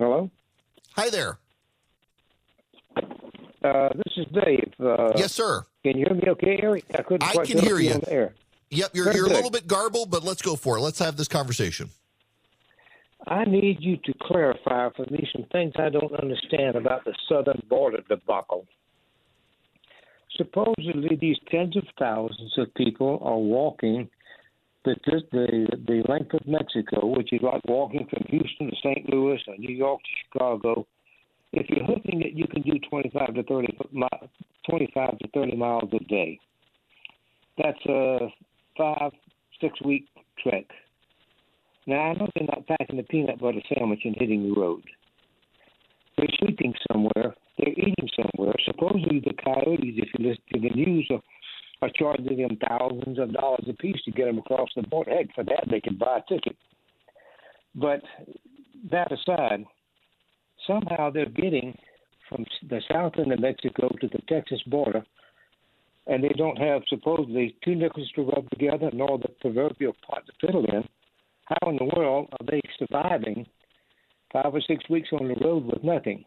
Hello? 0.00 0.28
Hi 0.98 1.10
there. 1.10 1.38
Uh, 2.96 3.88
this 3.94 4.14
is 4.16 4.26
Dave. 4.34 4.72
Uh, 4.80 5.12
yes, 5.14 5.32
sir. 5.32 5.62
Can 5.84 5.96
you 5.96 6.04
hear 6.08 6.16
me 6.16 6.24
okay, 6.30 6.58
Erick? 6.60 6.86
I 6.92 7.02
couldn't 7.02 7.22
I 7.22 7.34
quite 7.34 7.46
can 7.46 7.60
hear 7.60 7.78
you. 7.78 7.92
on 7.92 8.00
the 8.00 8.12
air. 8.12 8.34
Yep, 8.70 8.90
you're, 8.94 9.04
Very 9.04 9.16
you're 9.18 9.26
a 9.26 9.30
little 9.30 9.52
bit 9.52 9.68
garbled, 9.68 10.10
but 10.10 10.24
let's 10.24 10.42
go 10.42 10.56
for 10.56 10.76
it. 10.76 10.80
Let's 10.80 10.98
have 10.98 11.16
this 11.16 11.28
conversation. 11.28 11.90
I 13.28 13.44
need 13.44 13.76
you 13.78 13.96
to 13.98 14.12
clarify 14.22 14.88
for 14.96 15.06
me 15.08 15.24
some 15.32 15.46
things 15.52 15.72
I 15.78 15.88
don't 15.88 16.12
understand 16.20 16.74
about 16.74 17.04
the 17.04 17.14
southern 17.28 17.62
border 17.68 18.02
debacle. 18.08 18.66
Supposedly, 20.36 21.16
these 21.20 21.36
tens 21.48 21.76
of 21.76 21.84
thousands 21.96 22.58
of 22.58 22.74
people 22.74 23.20
are 23.22 23.38
walking 23.38 24.10
the, 25.04 25.22
the, 25.32 25.76
the 25.86 26.02
length 26.08 26.34
of 26.34 26.46
Mexico, 26.46 27.06
which 27.06 27.32
is 27.32 27.40
like 27.42 27.62
walking 27.66 28.06
from 28.10 28.24
Houston 28.28 28.70
to 28.70 28.76
St. 28.76 29.08
Louis 29.10 29.40
or 29.46 29.56
New 29.56 29.74
York 29.74 30.00
to 30.00 30.10
Chicago. 30.24 30.86
If 31.52 31.68
you're 31.70 31.84
hoofing 31.84 32.22
it, 32.22 32.34
you 32.34 32.46
can 32.46 32.62
do 32.62 32.78
25 32.90 33.34
to 33.34 33.42
30, 33.42 33.78
25 34.68 35.18
to 35.18 35.28
30 35.34 35.56
miles 35.56 35.90
a 35.92 36.04
day. 36.04 36.38
That's 37.56 37.86
a 37.86 38.28
five, 38.76 39.12
six 39.60 39.80
week 39.82 40.06
trek. 40.42 40.66
Now, 41.86 42.00
I 42.00 42.12
know 42.14 42.28
they're 42.34 42.46
not 42.46 42.66
packing 42.66 42.98
a 42.98 43.02
peanut 43.02 43.40
butter 43.40 43.60
sandwich 43.74 44.02
and 44.04 44.14
hitting 44.18 44.42
the 44.42 44.60
road. 44.60 44.82
They're 46.16 46.26
sleeping 46.38 46.74
somewhere. 46.92 47.34
They're 47.58 47.72
eating 47.72 48.08
somewhere. 48.14 48.54
Supposedly, 48.66 49.20
the 49.20 49.32
coyotes, 49.42 49.94
if 49.96 50.08
you 50.18 50.28
listen 50.28 50.42
to 50.52 50.60
the 50.60 50.74
news, 50.74 51.08
are, 51.10 51.20
are 51.80 51.90
charging 51.94 52.38
them 52.38 52.58
thousands 52.68 53.18
of 53.18 53.32
dollars 53.32 53.64
apiece 53.68 54.02
to 54.04 54.10
get 54.10 54.26
them 54.26 54.38
across 54.38 54.68
the 54.74 54.82
border. 54.82 55.12
Heck, 55.14 55.34
for 55.34 55.44
that, 55.44 55.66
they 55.70 55.80
can 55.80 55.96
buy 55.96 56.18
a 56.18 56.32
ticket. 56.32 56.56
But 57.74 58.02
that 58.90 59.12
aside, 59.12 59.64
somehow 60.66 61.10
they're 61.10 61.26
getting 61.26 61.76
from 62.28 62.44
the 62.68 62.80
south 62.90 63.14
end 63.18 63.32
of 63.32 63.40
Mexico 63.40 63.88
to 64.00 64.08
the 64.08 64.20
Texas 64.28 64.60
border, 64.66 65.04
and 66.06 66.22
they 66.22 66.32
don't 66.36 66.58
have 66.58 66.82
supposedly 66.88 67.54
two 67.64 67.74
nickels 67.74 68.10
to 68.14 68.22
rub 68.22 68.48
together, 68.50 68.90
nor 68.92 69.18
the 69.18 69.28
proverbial 69.40 69.94
pot 70.06 70.24
to 70.26 70.46
fiddle 70.46 70.64
in. 70.64 70.82
How 71.44 71.70
in 71.70 71.76
the 71.76 71.90
world 71.96 72.28
are 72.32 72.46
they 72.50 72.60
surviving 72.78 73.46
five 74.32 74.52
or 74.54 74.60
six 74.60 74.88
weeks 74.90 75.08
on 75.12 75.28
the 75.28 75.34
road 75.42 75.64
with 75.64 75.82
nothing? 75.84 76.24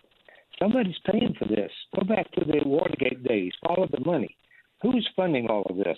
Somebody's 0.59 0.95
paying 1.11 1.35
for 1.37 1.47
this. 1.47 1.71
Go 1.95 2.03
back 2.03 2.31
to 2.33 2.45
the 2.45 2.61
Watergate 2.65 3.23
days. 3.23 3.51
Follow 3.65 3.87
the 3.91 4.03
money. 4.05 4.35
Who's 4.81 5.07
funding 5.15 5.47
all 5.47 5.63
of 5.63 5.77
this? 5.77 5.97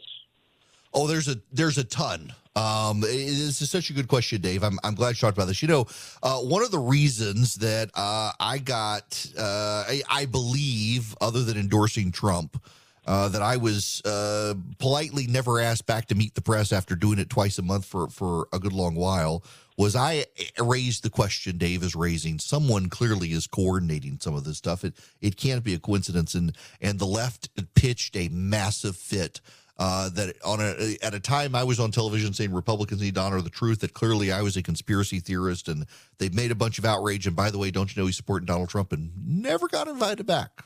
Oh, 0.94 1.08
there's 1.08 1.28
a 1.28 1.38
there's 1.52 1.78
a 1.78 1.84
ton. 1.84 2.34
Um, 2.56 3.02
this 3.02 3.62
is 3.62 3.72
such 3.72 3.90
a 3.90 3.94
good 3.94 4.08
question, 4.08 4.42
Dave. 4.42 4.63
I'm 4.63 4.78
I'm 4.84 4.94
glad 4.94 5.10
you 5.10 5.16
talked 5.16 5.38
about 5.38 5.48
this. 5.48 5.62
You 5.62 5.68
know, 5.68 5.88
uh, 6.22 6.38
one 6.40 6.63
of 6.63 6.70
the 6.70 6.80
reasons 6.80 7.56
that 7.56 7.90
uh, 7.96 8.32
I 8.40 8.60
got, 8.60 9.25
uh, 9.38 9.86
I, 9.88 10.02
I 10.10 10.25
believe, 10.25 11.16
other 11.20 11.42
than 11.44 11.58
endorsing 11.58 12.12
Trump, 12.12 12.63
uh, 13.05 13.29
that 13.29 13.41
I 13.41 13.57
was 13.57 14.01
uh, 14.05 14.53
politely 14.79 15.27
never 15.27 15.60
asked 15.60 15.86
back 15.86 16.07
to 16.07 16.15
meet 16.15 16.36
the 16.36 16.41
press 16.41 16.72
after 16.72 16.95
doing 16.95 17.19
it 17.19 17.29
twice 17.29 17.57
a 17.57 17.62
month 17.62 17.86
for 17.86 18.07
for 18.07 18.48
a 18.53 18.60
good 18.60 18.74
long 18.74 18.95
while. 18.95 19.43
Was 19.77 19.95
I 19.95 20.25
raised 20.60 21.03
the 21.03 21.10
question 21.10 21.57
Dave 21.57 21.81
is 21.83 21.95
raising? 21.95 22.38
Someone 22.38 22.89
clearly 22.89 23.31
is 23.31 23.48
coordinating 23.48 24.19
some 24.19 24.36
of 24.36 24.43
this 24.43 24.57
stuff. 24.57 24.83
It 24.83 24.93
it 25.22 25.36
can't 25.36 25.63
be 25.63 25.74
a 25.74 25.79
coincidence, 25.79 26.33
and 26.36 26.55
and 26.79 27.00
the 27.00 27.05
left 27.05 27.50
pitched 27.74 28.15
a 28.15 28.29
massive 28.29 28.95
fit 28.95 29.41
uh, 29.77 30.10
that 30.10 30.36
on 30.45 30.60
a 30.62 30.98
at 31.01 31.13
a 31.13 31.19
time 31.19 31.55
I 31.55 31.63
was 31.63 31.79
on 31.79 31.91
television 31.91 32.33
saying 32.33 32.53
Republicans 32.53 33.01
need 33.01 33.15
to 33.15 33.22
honor 33.22 33.41
the 33.41 33.50
truth. 33.50 33.79
That 33.79 33.93
clearly 33.93 34.31
I 34.31 34.41
was 34.41 34.55
a 34.55 34.63
conspiracy 34.63 35.19
theorist, 35.19 35.67
and 35.67 35.88
they've 36.19 36.33
made 36.33 36.51
a 36.51 36.55
bunch 36.55 36.77
of 36.77 36.86
outrage. 36.86 37.25
And 37.25 37.36
by 37.36 37.50
the 37.50 37.57
way, 37.57 37.72
don't 37.72 37.93
you 37.93 38.01
know 38.01 38.05
he's 38.05 38.17
supporting 38.17 38.45
Donald 38.45 38.69
Trump 38.69 38.93
and 38.93 39.12
never 39.25 39.67
got 39.67 39.88
invited 39.88 40.25
back. 40.25 40.63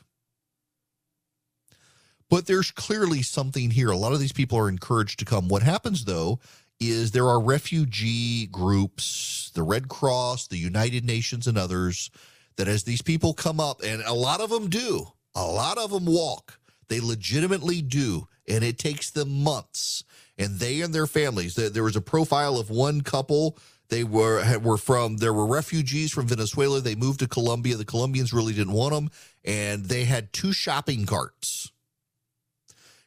But 2.29 2.45
there's 2.45 2.71
clearly 2.71 3.21
something 3.21 3.71
here. 3.71 3.89
A 3.89 3.97
lot 3.97 4.13
of 4.13 4.19
these 4.19 4.33
people 4.33 4.57
are 4.57 4.69
encouraged 4.69 5.19
to 5.19 5.25
come. 5.25 5.47
What 5.47 5.63
happens 5.63 6.05
though 6.05 6.39
is 6.79 7.11
there 7.11 7.27
are 7.27 7.39
refugee 7.39 8.47
groups, 8.47 9.51
the 9.53 9.63
Red 9.63 9.87
Cross, 9.87 10.47
the 10.47 10.57
United 10.57 11.05
Nations, 11.05 11.47
and 11.47 11.57
others 11.57 12.11
that 12.57 12.67
as 12.67 12.83
these 12.83 13.01
people 13.01 13.33
come 13.33 13.59
up, 13.59 13.81
and 13.83 14.01
a 14.03 14.13
lot 14.13 14.41
of 14.41 14.49
them 14.49 14.69
do, 14.69 15.07
a 15.35 15.45
lot 15.45 15.77
of 15.77 15.91
them 15.91 16.05
walk. 16.05 16.59
They 16.87 16.99
legitimately 16.99 17.81
do, 17.81 18.27
and 18.47 18.63
it 18.63 18.77
takes 18.77 19.09
them 19.09 19.43
months. 19.43 20.03
And 20.37 20.59
they 20.59 20.81
and 20.81 20.93
their 20.93 21.07
families. 21.07 21.55
There, 21.55 21.83
was 21.83 21.95
a 21.95 22.01
profile 22.01 22.57
of 22.57 22.69
one 22.69 23.01
couple. 23.01 23.57
They 23.89 24.03
were 24.03 24.59
were 24.59 24.77
from 24.77 25.17
there 25.17 25.33
were 25.33 25.47
refugees 25.47 26.11
from 26.11 26.27
Venezuela. 26.27 26.79
They 26.79 26.95
moved 26.95 27.19
to 27.21 27.27
Colombia. 27.27 27.75
The 27.75 27.85
Colombians 27.85 28.33
really 28.33 28.53
didn't 28.53 28.73
want 28.73 28.93
them, 28.93 29.09
and 29.43 29.85
they 29.85 30.03
had 30.03 30.33
two 30.33 30.53
shopping 30.53 31.05
carts. 31.05 31.71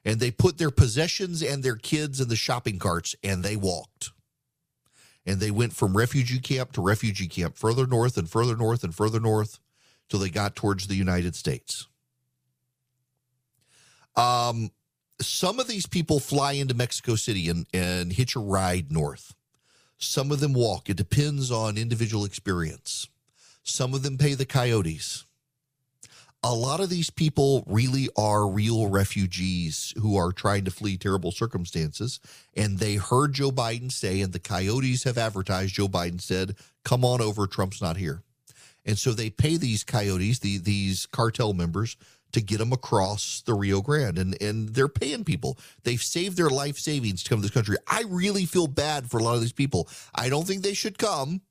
And 0.04 0.18
they 0.18 0.30
put 0.30 0.58
their 0.58 0.70
possessions 0.70 1.42
and 1.42 1.62
their 1.62 1.76
kids 1.76 2.20
in 2.20 2.28
the 2.28 2.36
shopping 2.36 2.78
carts, 2.78 3.14
and 3.22 3.42
they 3.42 3.56
walked. 3.56 4.10
And 5.26 5.40
they 5.40 5.50
went 5.50 5.74
from 5.74 5.96
refugee 5.96 6.40
camp 6.40 6.72
to 6.72 6.80
refugee 6.80 7.28
camp, 7.28 7.56
further 7.56 7.86
north 7.86 8.16
and 8.16 8.28
further 8.28 8.56
north 8.56 8.82
and 8.82 8.94
further 8.94 9.20
north, 9.20 9.58
till 10.08 10.20
they 10.20 10.30
got 10.30 10.56
towards 10.56 10.86
the 10.86 10.96
United 10.96 11.36
States. 11.36 11.86
Um, 14.16 14.70
some 15.20 15.60
of 15.60 15.68
these 15.68 15.86
people 15.86 16.18
fly 16.18 16.52
into 16.52 16.74
Mexico 16.74 17.14
City 17.14 17.48
and, 17.48 17.66
and 17.72 18.12
hitch 18.12 18.34
a 18.34 18.40
ride 18.40 18.90
north. 18.90 19.34
Some 19.98 20.32
of 20.32 20.40
them 20.40 20.54
walk. 20.54 20.88
It 20.88 20.96
depends 20.96 21.50
on 21.50 21.76
individual 21.76 22.24
experience. 22.24 23.08
Some 23.62 23.92
of 23.92 24.02
them 24.02 24.16
pay 24.16 24.34
the 24.34 24.46
coyotes. 24.46 25.26
A 26.42 26.54
lot 26.54 26.80
of 26.80 26.88
these 26.88 27.10
people 27.10 27.64
really 27.66 28.08
are 28.16 28.48
real 28.48 28.88
refugees 28.88 29.92
who 29.98 30.16
are 30.16 30.32
trying 30.32 30.64
to 30.64 30.70
flee 30.70 30.96
terrible 30.96 31.32
circumstances. 31.32 32.18
And 32.56 32.78
they 32.78 32.94
heard 32.94 33.34
Joe 33.34 33.50
Biden 33.50 33.92
say, 33.92 34.22
and 34.22 34.32
the 34.32 34.38
coyotes 34.38 35.04
have 35.04 35.18
advertised, 35.18 35.74
Joe 35.74 35.88
Biden 35.88 36.20
said, 36.20 36.56
come 36.82 37.04
on 37.04 37.20
over, 37.20 37.46
Trump's 37.46 37.82
not 37.82 37.98
here. 37.98 38.22
And 38.86 38.98
so 38.98 39.12
they 39.12 39.28
pay 39.28 39.58
these 39.58 39.84
coyotes, 39.84 40.38
the, 40.38 40.56
these 40.56 41.04
cartel 41.04 41.52
members, 41.52 41.98
to 42.32 42.40
get 42.40 42.58
them 42.58 42.72
across 42.72 43.42
the 43.42 43.54
Rio 43.54 43.82
Grande. 43.82 44.18
And, 44.18 44.42
and 44.42 44.70
they're 44.70 44.88
paying 44.88 45.24
people. 45.24 45.58
They've 45.82 46.02
saved 46.02 46.38
their 46.38 46.48
life 46.48 46.78
savings 46.78 47.22
to 47.22 47.28
come 47.28 47.38
to 47.38 47.42
this 47.42 47.50
country. 47.50 47.76
I 47.86 48.04
really 48.08 48.46
feel 48.46 48.66
bad 48.66 49.10
for 49.10 49.18
a 49.18 49.22
lot 49.22 49.34
of 49.34 49.42
these 49.42 49.52
people. 49.52 49.88
I 50.14 50.30
don't 50.30 50.46
think 50.46 50.62
they 50.62 50.74
should 50.74 50.96
come, 50.96 51.42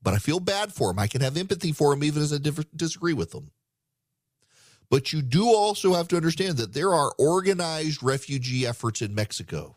but 0.00 0.14
I 0.14 0.18
feel 0.18 0.38
bad 0.38 0.72
for 0.72 0.90
them. 0.90 0.98
I 1.00 1.08
can 1.08 1.22
have 1.22 1.36
empathy 1.36 1.72
for 1.72 1.90
them, 1.90 2.04
even 2.04 2.22
as 2.22 2.32
I 2.32 2.38
disagree 2.76 3.14
with 3.14 3.32
them. 3.32 3.50
But 4.90 5.12
you 5.12 5.22
do 5.22 5.46
also 5.48 5.94
have 5.94 6.08
to 6.08 6.16
understand 6.16 6.56
that 6.56 6.72
there 6.72 6.94
are 6.94 7.12
organized 7.18 8.02
refugee 8.02 8.66
efforts 8.66 9.02
in 9.02 9.14
Mexico. 9.14 9.76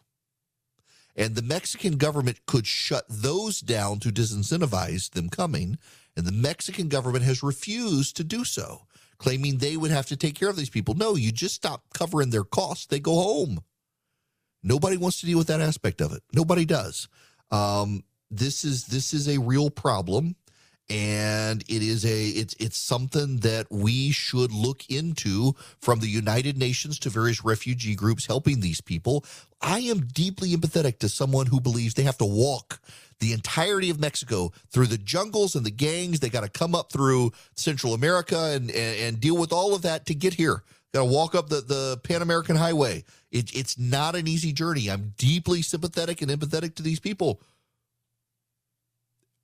And 1.16 1.36
the 1.36 1.42
Mexican 1.42 1.98
government 1.98 2.46
could 2.46 2.66
shut 2.66 3.06
those 3.10 3.60
down 3.60 4.00
to 4.00 4.10
disincentivize 4.10 5.12
them 5.12 5.30
coming. 5.30 5.78
And 6.16 6.26
the 6.26 6.32
Mexican 6.32 6.88
government 6.88 7.26
has 7.26 7.44
refused 7.44 8.16
to 8.18 8.24
do 8.24 8.46
so, 8.46 8.84
claiming 9.18 9.58
they 9.58 9.76
would 9.76 9.92
have 9.92 10.06
to 10.08 10.16
take 10.16 10.36
care 10.36 10.50
of 10.50 10.56
these 10.56 10.70
people. 10.70 10.94
No, 10.94 11.16
you 11.16 11.32
just 11.32 11.56
stop 11.56 11.94
covering 11.94 12.30
their 12.30 12.46
costs, 12.46 12.86
they 12.86 13.00
go 13.00 13.16
home. 13.16 13.60
Nobody 14.64 14.96
wants 14.96 15.20
to 15.20 15.26
deal 15.26 15.38
with 15.38 15.48
that 15.48 15.62
aspect 15.62 16.02
of 16.02 16.14
it. 16.14 16.22
Nobody 16.34 16.66
does. 16.66 17.08
Um, 17.50 18.04
this 18.30 18.64
is 18.64 18.86
this 18.86 19.14
is 19.14 19.28
a 19.28 19.40
real 19.40 19.70
problem 19.70 20.36
and 20.92 21.62
it 21.70 21.82
is 21.82 22.04
a 22.04 22.26
it's 22.26 22.54
it's 22.60 22.78
something 22.78 23.38
that 23.38 23.68
we 23.72 24.12
should 24.12 24.52
look 24.52 24.84
into 24.90 25.56
from 25.80 26.00
the 26.00 26.08
United 26.08 26.58
Nations 26.58 27.00
to 27.00 27.10
various 27.10 27.46
refugee 27.46 27.96
groups 27.96 28.26
helping 28.26 28.60
these 28.60 28.82
people. 28.82 29.24
I 29.62 29.80
am 29.80 30.02
deeply 30.02 30.50
empathetic 30.50 31.00
to 31.00 31.08
someone 31.08 31.46
who 31.46 31.62
believes 31.62 31.94
they 31.94 32.04
have 32.04 32.18
to 32.18 32.26
walk 32.26 32.82
the 33.20 33.32
entirety 33.32 33.90
of 33.90 34.02
Mexico 34.02 34.52
through 34.70 34.88
the 34.88 34.98
jungles 34.98 35.56
and 35.56 35.66
the 35.66 35.72
gangs. 35.72 36.20
They 36.20 36.30
got 36.30 36.44
to 36.44 36.50
come 36.50 36.76
up 36.76 36.92
through 36.92 37.32
Central 37.56 37.94
America 37.94 38.52
and, 38.54 38.70
and, 38.70 39.00
and 39.00 39.20
deal 39.22 39.38
with 39.38 39.54
all 39.54 39.74
of 39.74 39.84
that 39.84 40.06
to 40.08 40.16
get 40.16 40.34
here. 40.34 40.64
Got 40.94 41.06
to 41.06 41.06
walk 41.06 41.36
up 41.36 41.48
the, 41.48 41.62
the 41.62 42.02
Pan 42.04 42.22
American 42.22 42.58
Highway. 42.58 43.06
It, 43.32 43.56
it's 43.56 43.80
not 43.80 44.16
an 44.16 44.28
easy 44.28 44.52
journey. 44.52 44.90
I'm 44.90 45.14
deeply 45.18 45.62
sympathetic 45.62 46.22
and 46.22 46.30
empathetic 46.30 46.76
to 46.76 46.84
these 46.84 47.00
people. 47.00 47.40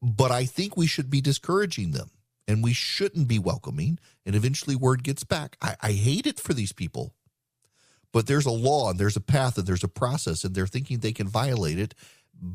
But 0.02 0.32
I 0.32 0.46
think 0.46 0.78
we 0.78 0.88
should 0.88 1.10
be 1.10 1.22
discouraging 1.22 1.92
them 1.92 2.12
and 2.48 2.64
we 2.64 2.74
shouldn't 2.74 3.28
be 3.28 3.40
welcoming. 3.40 4.00
And 4.26 4.36
eventually, 4.36 4.76
word 4.76 5.04
gets 5.04 5.24
back. 5.24 5.58
I, 5.62 5.76
I 5.82 5.92
hate 5.92 6.26
it 6.26 6.40
for 6.40 6.54
these 6.54 6.72
people. 6.72 7.14
But 8.14 8.28
there's 8.28 8.46
a 8.46 8.52
law 8.52 8.90
and 8.90 9.00
there's 9.00 9.18
a 9.18 9.22
path 9.22 9.58
and 9.58 9.68
there's 9.68 9.84
a 9.84 9.90
process, 9.90 10.44
and 10.44 10.56
they're 10.56 10.68
thinking 10.68 11.00
they 11.00 11.12
can 11.12 11.28
violate 11.28 11.78
it 11.78 11.94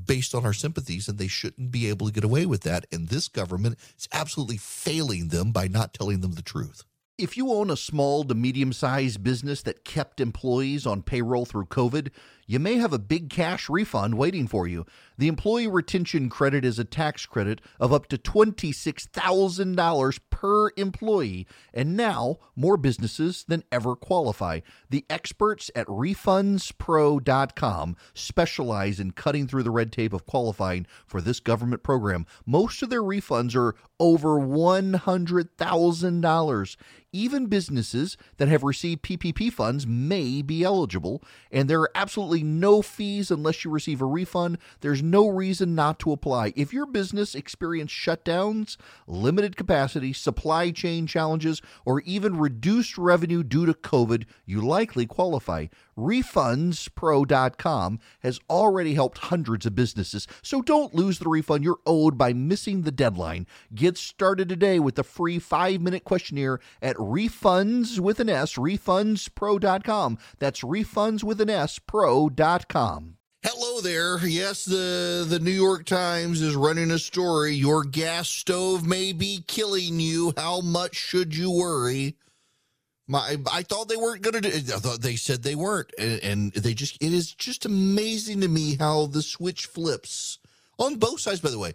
based 0.07 0.35
on 0.35 0.47
our 0.47 0.53
sympathies, 0.53 1.09
and 1.09 1.19
they 1.19 1.29
shouldn't 1.29 1.71
be 1.71 1.89
able 1.89 2.07
to 2.07 2.13
get 2.13 2.25
away 2.25 2.47
with 2.47 2.63
that. 2.63 2.87
And 2.91 3.09
this 3.09 3.29
government 3.29 3.79
is 3.99 4.09
absolutely 4.13 4.57
failing 4.57 5.29
them 5.29 5.53
by 5.53 5.69
not 5.69 5.93
telling 5.93 6.21
them 6.21 6.33
the 6.33 6.43
truth. 6.43 6.85
If 7.19 7.37
you 7.37 7.53
own 7.53 7.71
a 7.71 7.77
small 7.77 8.25
to 8.25 8.35
medium 8.35 8.73
sized 8.73 9.23
business 9.23 9.63
that 9.63 9.85
kept 9.85 10.21
employees 10.21 10.87
on 10.87 11.03
payroll 11.03 11.45
through 11.45 11.67
COVID, 11.67 12.11
you 12.53 12.59
may 12.59 12.77
have 12.77 12.93
a 12.93 12.99
big 12.99 13.31
cash 13.31 13.71
refund 13.71 14.19
waiting 14.19 14.47
for 14.47 14.69
you. 14.69 14.85
The 15.17 15.29
Employee 15.29 15.69
Retention 15.69 16.29
Credit 16.29 16.67
is 16.67 16.79
a 16.79 16.85
tax 16.85 17.25
credit 17.25 17.63
of 17.81 17.95
up 17.95 18.09
to 18.09 18.19
$26,000 18.19 20.21
per 20.29 20.71
employee, 20.77 21.47
and 21.73 21.97
now 21.97 22.37
more 22.55 22.77
businesses 22.77 23.47
than 23.49 23.65
ever 23.73 23.97
qualify. 23.97 24.61
The 24.91 25.07
experts 25.09 25.71
at 25.75 25.87
refundspro.com 25.87 27.97
specialize 28.13 29.01
in 29.01 29.13
cutting 29.13 29.47
through 29.47 29.63
the 29.63 29.71
red 29.71 29.91
tape 29.91 30.13
of 30.13 30.27
qualifying 30.27 30.87
for 31.07 31.23
this 31.23 31.41
government 31.41 31.83
program. 31.83 32.27
Most 32.45 32.83
of 32.83 32.91
their 32.91 33.03
refunds 33.03 33.57
are 33.57 33.75
over 33.99 34.39
$100,000. 34.41 36.77
Even 37.15 37.47
businesses 37.47 38.17
that 38.39 38.49
have 38.49 38.65
received 38.65 39.03
PPP 39.03 39.53
funds 39.53 39.87
may 39.87 40.41
be 40.43 40.65
eligible, 40.65 41.23
and 41.51 41.69
there 41.69 41.81
are 41.81 41.91
absolutely 41.95 42.42
no 42.43 42.83
fees 42.83 43.31
unless 43.31 43.65
you 43.65 43.71
receive 43.71 44.01
a 44.01 44.07
refund. 44.07 44.59
There's 44.81 45.03
no 45.03 45.29
reason 45.29 45.75
not 45.75 45.99
to 46.01 46.13
apply. 46.13 46.53
If 46.57 46.73
your 46.73 46.87
business 46.87 47.35
experienced 47.35 47.95
shutdowns, 47.95 48.77
limited 49.07 49.57
capacity, 49.57 50.13
supply 50.13 50.71
chain 50.71 51.07
challenges, 51.07 51.63
or 51.85 52.01
even 52.03 52.39
reduced 52.39 52.99
revenue 52.99 53.43
due 53.43 53.67
to 53.67 53.75
COVID, 53.75 54.25
you 54.45 54.61
likely 54.61 55.07
qualify. 55.07 55.67
RefundsPro.com 55.97 57.99
has 58.21 58.41
already 58.49 58.95
helped 58.95 59.19
hundreds 59.19 59.67
of 59.67 59.75
businesses, 59.75 60.27
so 60.43 60.63
don't 60.63 60.95
lose 60.95 61.19
the 61.19 61.29
refund 61.29 61.65
you're 61.65 61.81
owed 61.87 62.17
by 62.17 62.33
missing 62.33 62.83
the 62.83 62.93
deadline. 62.93 63.47
Get 63.75 63.97
started 63.97 64.49
today 64.49 64.79
with 64.79 64.95
the 64.95 65.05
free 65.05 65.39
five 65.39 65.81
minute 65.81 66.05
questionnaire 66.05 66.61
at 66.81 66.97
refunds 66.97 67.99
with 67.99 68.21
an 68.21 68.29
S, 68.29 68.55
refundspro.com. 68.55 70.19
That's 70.39 70.63
refunds 70.63 71.25
with 71.25 71.41
an 71.41 71.51
S, 71.51 71.79
pro.com. 71.79 73.17
Hello 73.45 73.81
there. 73.81 74.25
Yes, 74.25 74.65
the 74.65 75.27
the 75.29 75.41
New 75.41 75.51
York 75.51 75.85
Times 75.85 76.41
is 76.41 76.55
running 76.55 76.93
a 76.93 76.99
story. 76.99 77.53
Your 77.53 77.83
gas 77.83 78.29
stove 78.29 78.87
may 78.87 79.13
be 79.13 79.43
killing 79.49 79.99
you. 79.99 80.33
How 80.37 80.61
much 80.61 80.95
should 80.95 81.35
you 81.35 81.51
worry? 81.51 82.17
My, 83.13 83.37
I 83.53 83.63
thought 83.63 83.89
they 83.89 83.97
weren't 83.97 84.23
going 84.23 84.41
to 84.41 84.41
do. 84.41 84.57
I 84.75 84.79
thought 84.79 85.03
they 85.03 85.17
said 85.17 85.43
they 85.43 85.55
weren't, 85.55 85.93
and, 85.99 86.19
and 86.23 86.53
they 86.53 86.73
just. 86.73 86.97
It 87.03 87.13
is 87.13 87.35
just 87.35 87.67
amazing 87.67 88.41
to 88.41 88.49
me 88.49 88.77
how 88.77 89.07
the 89.07 89.21
switch 89.21 89.67
flips 89.67 90.39
on 90.79 90.97
both 90.97 91.21
sides. 91.21 91.41
By 91.41 91.51
the 91.51 91.59
way, 91.59 91.75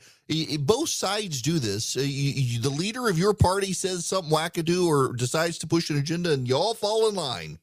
both 0.58 0.90
sides 0.90 1.44
do 1.44 1.60
this. 1.60 1.96
Uh, 1.96 2.02
the 2.02 2.74
leader 2.76 3.08
of 3.08 3.20
your 3.20 3.36
party 3.36 3.74
says 3.74 4.06
something 4.06 4.34
wackadoo 4.34 4.88
or 4.88 5.14
decides 5.14 5.60
to 5.60 5.68
push 5.68 5.92
an 5.92 5.98
agenda, 6.00 6.32
and 6.34 6.48
you 6.48 6.56
all 6.56 6.74
fall 6.74 7.08
in 7.08 7.14
line 7.14 7.60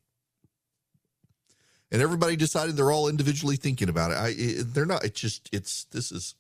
and 1.94 2.02
everybody 2.02 2.34
decided 2.34 2.76
they're 2.76 2.90
all 2.90 3.08
individually 3.08 3.54
thinking 3.54 3.88
about 3.88 4.10
it. 4.10 4.14
I, 4.14 4.34
it, 4.37 4.74
they're 4.74 4.84
not. 4.84 5.04
It's 5.04 5.20
just 5.20 5.48
it's 5.52 5.84
this 5.92 6.10
is 6.10 6.34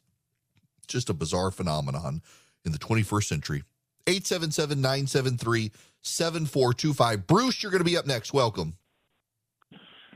just 0.88 1.10
a 1.10 1.14
bizarre 1.14 1.52
phenomenon 1.52 2.22
in 2.64 2.72
the 2.72 2.78
21st 2.78 3.24
century. 3.24 3.62
877-973-7425. 6.04 7.26
Bruce, 7.26 7.62
you're 7.62 7.72
going 7.72 7.80
to 7.80 7.84
be 7.84 7.96
up 7.96 8.06
next. 8.06 8.32
Welcome. 8.32 8.76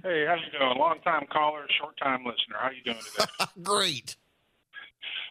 Hey, 0.02 0.26
how 0.26 0.34
you 0.34 0.58
doing? 0.58 0.78
Long 0.78 1.00
time 1.02 1.26
caller, 1.32 1.66
short 1.80 1.96
time 1.98 2.24
listener. 2.24 2.56
How 2.60 2.70
you 2.70 2.82
doing 2.84 2.98
today? 2.98 3.26
Great. 3.62 4.16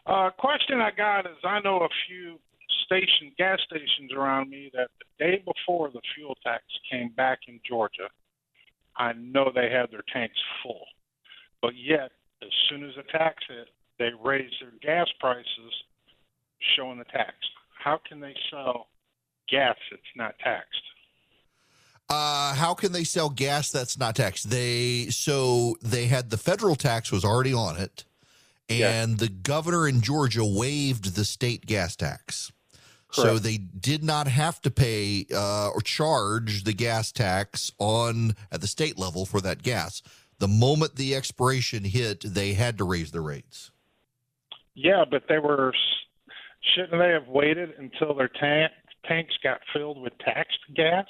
Uh, 0.04 0.30
question 0.38 0.80
I 0.80 0.90
got 0.90 1.26
is 1.26 1.36
I 1.44 1.60
know 1.60 1.78
a 1.78 1.88
few 2.06 2.38
station 2.84 3.32
gas 3.38 3.58
stations 3.66 4.12
around 4.14 4.50
me 4.50 4.70
that 4.74 4.88
the 4.98 5.24
day 5.24 5.42
before 5.44 5.90
the 5.90 6.00
fuel 6.14 6.36
tax 6.44 6.64
came 6.90 7.10
back 7.16 7.40
in 7.48 7.60
Georgia, 7.66 8.08
I 8.96 9.12
know 9.14 9.50
they 9.54 9.70
had 9.70 9.90
their 9.90 10.04
tanks 10.12 10.38
full. 10.62 10.84
But 11.62 11.72
yet, 11.76 12.12
as 12.42 12.50
soon 12.68 12.84
as 12.84 12.94
the 12.96 13.04
tax 13.10 13.42
hit, 13.48 13.68
they 13.98 14.10
raised 14.22 14.54
their 14.60 14.72
gas 14.82 15.08
prices, 15.18 15.72
showing 16.76 16.98
the 16.98 17.04
tax. 17.04 17.34
How 17.82 18.00
can 18.06 18.20
they 18.20 18.34
sell 18.50 18.88
gas 19.50 19.76
that's 19.90 20.02
not 20.16 20.38
taxed? 20.38 20.82
Uh, 22.08 22.54
how 22.54 22.72
can 22.72 22.92
they 22.92 23.04
sell 23.04 23.28
gas 23.28 23.70
that's 23.70 23.98
not 23.98 24.16
taxed? 24.16 24.50
They 24.50 25.06
so 25.10 25.76
they 25.82 26.06
had 26.06 26.30
the 26.30 26.38
federal 26.38 26.74
tax 26.74 27.12
was 27.12 27.24
already 27.24 27.52
on 27.52 27.76
it, 27.76 28.04
and 28.70 29.18
the 29.18 29.28
governor 29.28 29.86
in 29.86 30.00
Georgia 30.00 30.44
waived 30.44 31.16
the 31.16 31.24
state 31.24 31.66
gas 31.66 31.96
tax. 31.96 32.50
Correct. 33.10 33.28
So 33.28 33.38
they 33.38 33.56
did 33.56 34.04
not 34.04 34.26
have 34.26 34.60
to 34.62 34.70
pay 34.70 35.26
uh, 35.34 35.70
or 35.70 35.80
charge 35.80 36.64
the 36.64 36.74
gas 36.74 37.10
tax 37.10 37.72
on 37.78 38.36
at 38.52 38.60
the 38.60 38.66
state 38.66 38.98
level 38.98 39.24
for 39.24 39.40
that 39.40 39.62
gas. 39.62 40.02
The 40.38 40.48
moment 40.48 40.96
the 40.96 41.14
expiration 41.14 41.84
hit, 41.84 42.20
they 42.20 42.52
had 42.52 42.78
to 42.78 42.84
raise 42.84 43.10
the 43.10 43.20
rates. 43.20 43.70
Yeah, 44.74 45.04
but 45.10 45.24
they 45.28 45.38
were 45.38 45.72
shouldn't 46.74 47.00
they 47.00 47.10
have 47.10 47.28
waited 47.28 47.70
until 47.78 48.14
their 48.14 48.28
tank, 48.28 48.72
tanks 49.08 49.34
got 49.42 49.60
filled 49.72 50.00
with 50.00 50.12
taxed 50.18 50.60
gas? 50.74 51.06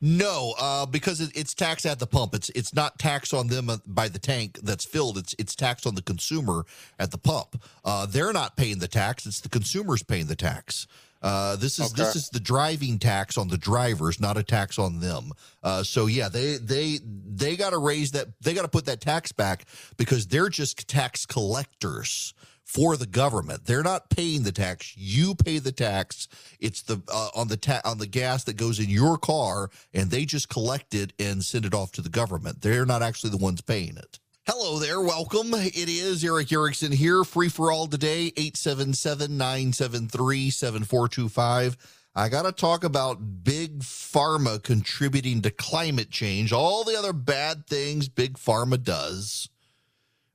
No, 0.00 0.54
uh, 0.58 0.86
because 0.86 1.20
it, 1.20 1.30
it's 1.36 1.54
taxed 1.54 1.86
at 1.86 1.98
the 1.98 2.06
pump. 2.06 2.34
It's 2.34 2.50
it's 2.50 2.74
not 2.74 2.98
taxed 2.98 3.32
on 3.32 3.46
them 3.46 3.70
uh, 3.70 3.78
by 3.86 4.08
the 4.08 4.18
tank 4.18 4.58
that's 4.62 4.84
filled. 4.84 5.16
It's 5.16 5.34
it's 5.38 5.54
tax 5.54 5.86
on 5.86 5.94
the 5.94 6.02
consumer 6.02 6.66
at 6.98 7.10
the 7.10 7.18
pump. 7.18 7.62
Uh, 7.84 8.06
they're 8.06 8.32
not 8.32 8.56
paying 8.56 8.78
the 8.80 8.88
tax. 8.88 9.26
It's 9.26 9.40
the 9.40 9.48
consumers 9.48 10.02
paying 10.02 10.26
the 10.26 10.36
tax. 10.36 10.86
Uh, 11.22 11.56
this 11.56 11.78
is 11.78 11.92
okay. 11.92 12.02
this 12.02 12.16
is 12.16 12.28
the 12.28 12.40
driving 12.40 12.98
tax 12.98 13.38
on 13.38 13.48
the 13.48 13.56
drivers, 13.56 14.20
not 14.20 14.36
a 14.36 14.42
tax 14.42 14.78
on 14.78 15.00
them. 15.00 15.32
Uh, 15.62 15.82
so 15.82 16.06
yeah, 16.06 16.28
they 16.28 16.58
they 16.58 16.98
they 17.04 17.56
got 17.56 17.70
to 17.70 17.78
raise 17.78 18.10
that. 18.10 18.28
They 18.42 18.52
got 18.52 18.62
to 18.62 18.68
put 18.68 18.84
that 18.86 19.00
tax 19.00 19.32
back 19.32 19.64
because 19.96 20.26
they're 20.26 20.50
just 20.50 20.86
tax 20.86 21.24
collectors 21.24 22.34
for 22.64 22.96
the 22.96 23.06
government. 23.06 23.66
They're 23.66 23.82
not 23.82 24.10
paying 24.10 24.42
the 24.42 24.52
tax. 24.52 24.94
You 24.96 25.34
pay 25.34 25.58
the 25.58 25.72
tax. 25.72 26.28
It's 26.58 26.82
the 26.82 27.02
uh, 27.12 27.28
on 27.34 27.48
the 27.48 27.56
ta- 27.56 27.82
on 27.84 27.98
the 27.98 28.06
gas 28.06 28.44
that 28.44 28.56
goes 28.56 28.78
in 28.78 28.88
your 28.88 29.18
car, 29.18 29.70
and 29.92 30.10
they 30.10 30.24
just 30.24 30.48
collect 30.48 30.94
it 30.94 31.12
and 31.18 31.44
send 31.44 31.64
it 31.64 31.74
off 31.74 31.92
to 31.92 32.02
the 32.02 32.08
government. 32.08 32.62
They're 32.62 32.86
not 32.86 33.02
actually 33.02 33.30
the 33.30 33.36
ones 33.36 33.60
paying 33.60 33.96
it. 33.96 34.18
Hello 34.46 34.78
there. 34.78 35.00
Welcome. 35.00 35.54
It 35.54 35.88
is 35.88 36.22
Erick 36.22 36.52
Erickson 36.52 36.92
here. 36.92 37.24
Free 37.24 37.48
for 37.48 37.72
all 37.72 37.86
today. 37.86 38.26
877 38.36 39.38
973 39.38 40.50
7425. 40.50 41.76
I 42.16 42.28
got 42.28 42.42
to 42.42 42.52
talk 42.52 42.84
about 42.84 43.42
big 43.42 43.80
pharma 43.80 44.62
contributing 44.62 45.42
to 45.42 45.50
climate 45.50 46.10
change, 46.10 46.52
all 46.52 46.84
the 46.84 46.96
other 46.96 47.12
bad 47.12 47.66
things 47.66 48.08
big 48.08 48.34
pharma 48.34 48.80
does. 48.80 49.48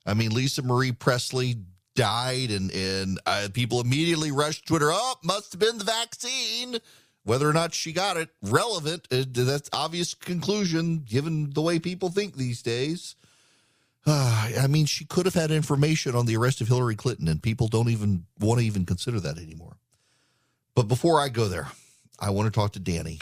I 0.05 0.13
mean, 0.13 0.31
Lisa 0.31 0.61
Marie 0.61 0.91
Presley 0.91 1.55
died, 1.95 2.52
and 2.52 2.71
and 2.71 3.19
uh, 3.25 3.49
people 3.54 3.82
immediately 3.82 4.32
rushed 4.32 4.65
Twitter. 4.65 4.89
Oh, 4.91 5.15
must 5.23 5.54
have 5.54 5.60
been 5.60 5.78
the 5.78 5.84
vaccine. 5.84 6.78
Whether 7.23 7.47
or 7.49 7.54
not 7.54 7.73
she 7.73 7.91
got 7.91 8.17
it, 8.17 8.30
relevant. 8.41 9.08
Uh, 9.12 9.23
that's 9.28 9.69
obvious 9.73 10.13
conclusion 10.13 10.99
given 10.99 11.52
the 11.52 11.62
way 11.62 11.78
people 11.78 12.10
think 12.10 12.36
these 12.36 12.62
days. 12.62 13.15
Uh, 14.06 14.52
I 14.62 14.67
mean, 14.67 14.86
she 14.86 15.06
could 15.06 15.25
have 15.25 15.36
had 15.36 15.52
information 15.52 16.15
on 16.15 16.25
the 16.25 16.38
arrest 16.38 16.62
of 16.62 16.67
Hillary 16.67 16.95
Clinton, 16.95 17.28
and 17.28 17.41
people 17.41 17.67
don't 17.67 17.89
even 17.89 18.25
want 18.39 18.60
to 18.60 18.65
even 18.65 18.86
consider 18.86 19.19
that 19.19 19.38
anymore. 19.38 19.78
But 20.75 20.88
before 20.88 21.19
I 21.19 21.30
go 21.30 21.47
there, 21.47 21.67
I 22.19 22.30
want 22.30 22.47
to 22.47 22.58
talk 22.58 22.71
to 22.73 22.80
Danny. 22.80 23.19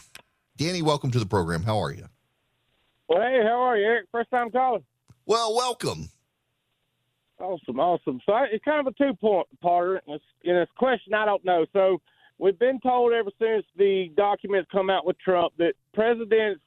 Danny, 0.57 0.81
welcome 0.81 1.11
to 1.11 1.19
the 1.19 1.25
program. 1.25 1.63
How 1.63 1.79
are 1.79 1.91
you? 1.91 2.05
Well, 3.07 3.21
hey, 3.21 3.41
how 3.43 3.61
are 3.61 3.77
you, 3.77 3.85
Erick? 3.85 4.07
First 4.11 4.29
time 4.31 4.51
calling. 4.51 4.83
Well, 5.25 5.55
welcome. 5.55 6.09
Awesome, 7.39 7.79
awesome. 7.79 8.19
So 8.25 8.33
I, 8.33 8.45
it's 8.51 8.63
kind 8.65 8.85
of 8.85 8.91
a 8.91 8.97
two 8.97 9.13
point 9.13 9.47
part, 9.61 10.03
and 10.07 10.19
it's, 10.43 10.71
a 10.71 10.79
question 10.79 11.13
I 11.13 11.25
don't 11.25 11.45
know. 11.45 11.65
So 11.71 12.01
we've 12.39 12.57
been 12.57 12.79
told 12.79 13.13
ever 13.13 13.29
since 13.39 13.65
the 13.77 14.11
documents 14.15 14.69
come 14.71 14.89
out 14.89 15.05
with 15.05 15.19
Trump 15.19 15.53
that 15.57 15.73
presidents 15.93 16.61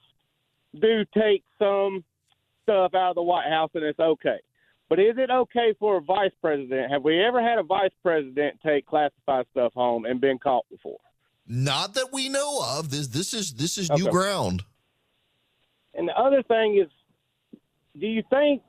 do 0.79 1.03
take 1.13 1.43
some 1.59 2.03
stuff 2.63 2.93
out 2.93 3.09
of 3.09 3.15
the 3.15 3.21
White 3.21 3.49
House 3.49 3.71
and 3.73 3.83
it's 3.83 3.99
okay. 3.99 4.37
But 4.87 4.99
is 4.99 5.15
it 5.17 5.29
okay 5.29 5.73
for 5.79 5.97
a 5.97 6.01
vice 6.01 6.31
president? 6.41 6.91
Have 6.91 7.03
we 7.03 7.23
ever 7.23 7.41
had 7.41 7.57
a 7.57 7.63
vice 7.63 7.91
president 8.03 8.59
take 8.65 8.85
classified 8.85 9.45
stuff 9.51 9.73
home 9.73 10.05
and 10.05 10.19
been 10.19 10.37
caught 10.37 10.65
before? 10.69 10.99
Not 11.47 11.93
that 11.95 12.09
we 12.11 12.29
know 12.29 12.61
of. 12.77 12.91
This 12.91 13.07
this 13.07 13.33
is 13.33 13.53
this 13.53 13.77
is 13.77 13.89
Okay. 13.89 14.03
new 14.03 14.09
ground. 14.09 14.63
And 15.93 16.07
the 16.07 16.17
other 16.17 16.43
thing 16.43 16.77
is, 16.77 16.89
do 17.99 18.07
you 18.07 18.23
think 18.29 18.61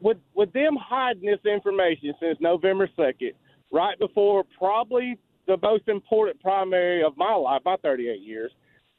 with 0.00 0.18
with 0.34 0.52
them 0.52 0.76
hiding 0.76 1.24
this 1.24 1.40
information 1.44 2.14
since 2.20 2.38
November 2.40 2.88
second, 2.96 3.32
right 3.70 3.98
before 3.98 4.44
probably 4.58 5.18
the 5.46 5.56
most 5.62 5.88
important 5.88 6.40
primary 6.40 7.02
of 7.02 7.16
my 7.16 7.34
life, 7.34 7.62
my 7.64 7.76
38 7.82 8.20
years, 8.20 8.52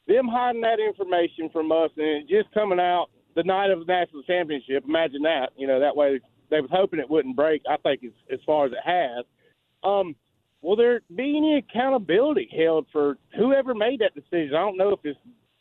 them 0.08 0.28
hiding 0.28 0.62
that 0.62 0.80
information 0.80 1.50
from 1.52 1.72
us 1.72 1.90
and 1.98 2.06
it 2.06 2.28
just 2.28 2.54
coming 2.54 2.80
out 2.80 3.08
the 3.36 3.44
night 3.44 3.72
of 3.72 3.80
the 3.80 3.86
national 3.86 4.24
championship? 4.24 4.84
Imagine 4.88 5.22
that. 5.24 5.50
You 5.56 5.68
know 5.68 5.80
that 5.80 5.96
way 5.96 6.20
they 6.50 6.62
was 6.62 6.70
hoping 6.72 7.00
it 7.00 7.10
wouldn't 7.10 7.36
break. 7.36 7.62
I 7.70 7.78
think 7.78 8.04
as 8.04 8.12
as 8.32 8.40
far 8.46 8.66
as 8.66 8.72
it 8.72 8.80
has. 8.84 9.26
Um, 9.84 10.16
will 10.62 10.76
there 10.76 11.02
be 11.16 11.38
any 11.38 11.58
accountability 11.58 12.50
held 12.56 12.86
for 12.92 13.18
whoever 13.38 13.74
made 13.74 14.00
that 14.02 14.14
decision? 14.14 14.56
I 14.56 14.60
don't 14.60 14.78
know 14.78 14.92
if 14.92 15.00
it's 15.04 15.20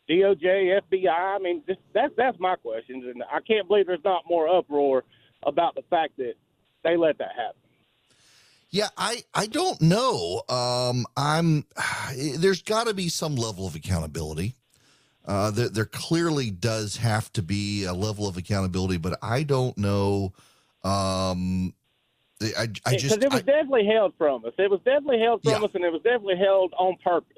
DOJ, 0.09 0.79
FBI. 0.91 1.09
I 1.09 1.39
mean, 1.39 1.63
just, 1.67 1.79
that's 1.93 2.13
that's 2.17 2.37
my 2.39 2.55
questions, 2.55 3.05
and 3.07 3.23
I 3.31 3.39
can't 3.39 3.67
believe 3.67 3.87
there's 3.87 3.99
not 4.03 4.23
more 4.27 4.47
uproar 4.47 5.03
about 5.45 5.75
the 5.75 5.83
fact 5.89 6.17
that 6.17 6.33
they 6.83 6.97
let 6.97 7.17
that 7.19 7.31
happen. 7.35 7.55
Yeah, 8.69 8.87
I 8.97 9.23
I 9.33 9.47
don't 9.47 9.81
know. 9.81 10.43
Um, 10.47 11.05
I'm 11.17 11.65
there's 12.37 12.61
got 12.61 12.87
to 12.87 12.93
be 12.93 13.09
some 13.09 13.35
level 13.35 13.67
of 13.67 13.75
accountability. 13.75 14.55
Uh, 15.25 15.51
there, 15.51 15.69
there 15.69 15.85
clearly 15.85 16.49
does 16.49 16.97
have 16.97 17.31
to 17.33 17.43
be 17.43 17.83
a 17.83 17.93
level 17.93 18.27
of 18.27 18.37
accountability, 18.37 18.97
but 18.97 19.19
I 19.21 19.43
don't 19.43 19.77
know. 19.77 20.33
Um, 20.83 21.73
I 22.41 22.63
I 22.85 22.95
Because 22.95 23.11
it 23.13 23.31
was 23.31 23.41
I- 23.41 23.41
definitely 23.41 23.85
held 23.85 24.13
from 24.17 24.45
us. 24.45 24.53
It 24.57 24.71
was 24.71 24.79
definitely 24.83 25.19
held 25.19 25.43
from 25.43 25.51
Yeah. 25.51 25.59
us, 25.61 25.71
and 25.75 25.83
it 25.83 25.91
was 25.91 26.01
definitely 26.01 26.37
held 26.37 26.73
on 26.79 26.95
purpose. 27.03 27.37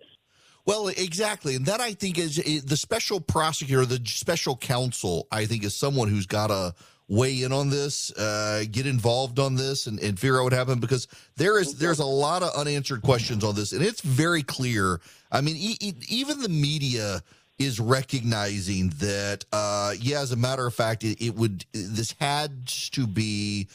Well, 0.65 0.87
exactly, 0.87 1.55
and 1.55 1.65
that 1.65 1.81
I 1.81 1.93
think 1.93 2.17
is 2.17 2.39
is 2.39 2.63
the 2.65 2.77
special 2.77 3.19
prosecutor, 3.19 3.85
the 3.85 3.99
special 4.05 4.55
counsel. 4.55 5.27
I 5.29 5.45
think 5.45 5.65
is 5.65 5.75
someone 5.75 6.07
who's 6.07 6.25
got 6.25 6.47
to 6.47 6.73
weigh 7.07 7.43
in 7.43 7.51
on 7.51 7.69
this, 7.69 8.11
uh, 8.17 8.63
get 8.71 8.85
involved 8.85 9.39
on 9.39 9.55
this, 9.55 9.87
and, 9.87 9.99
and 9.99 10.19
figure 10.19 10.39
out 10.39 10.45
what 10.45 10.53
happened 10.53 10.81
because 10.81 11.07
there 11.35 11.59
is 11.59 11.75
there's 11.75 11.99
a 11.99 12.05
lot 12.05 12.43
of 12.43 12.53
unanswered 12.55 13.01
questions 13.01 13.43
on 13.43 13.55
this, 13.55 13.71
and 13.71 13.81
it's 13.81 14.01
very 14.01 14.43
clear. 14.43 14.99
I 15.31 15.41
mean, 15.41 15.55
e- 15.57 15.77
e- 15.79 15.93
even 16.07 16.41
the 16.41 16.49
media 16.49 17.21
is 17.59 17.79
recognizing 17.79 18.89
that. 18.99 19.45
Uh, 19.51 19.93
yeah, 19.99 20.21
as 20.21 20.31
a 20.31 20.35
matter 20.35 20.65
of 20.65 20.73
fact, 20.73 21.03
it, 21.03 21.23
it 21.23 21.35
would 21.35 21.65
this 21.73 22.15
had 22.19 22.67
to 22.67 23.05
be 23.05 23.67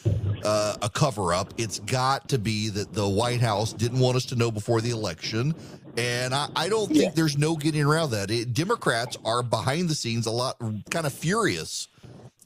uh, 0.44 0.76
a 0.82 0.88
cover 0.88 1.32
up. 1.32 1.54
It's 1.58 1.78
got 1.80 2.28
to 2.30 2.38
be 2.38 2.68
that 2.70 2.92
the 2.92 3.08
White 3.08 3.40
House 3.40 3.72
didn't 3.72 4.00
want 4.00 4.16
us 4.16 4.24
to 4.26 4.36
know 4.36 4.50
before 4.50 4.80
the 4.80 4.90
election. 4.90 5.54
And 5.96 6.32
I, 6.32 6.48
I 6.54 6.68
don't 6.68 6.88
think 6.88 7.16
there's 7.16 7.36
no 7.36 7.56
getting 7.56 7.82
around 7.82 8.10
that. 8.10 8.30
It, 8.30 8.52
Democrats 8.54 9.16
are 9.24 9.42
behind 9.42 9.88
the 9.88 9.96
scenes 9.96 10.26
a 10.26 10.30
lot, 10.30 10.56
kind 10.90 11.06
of 11.06 11.12
furious 11.12 11.88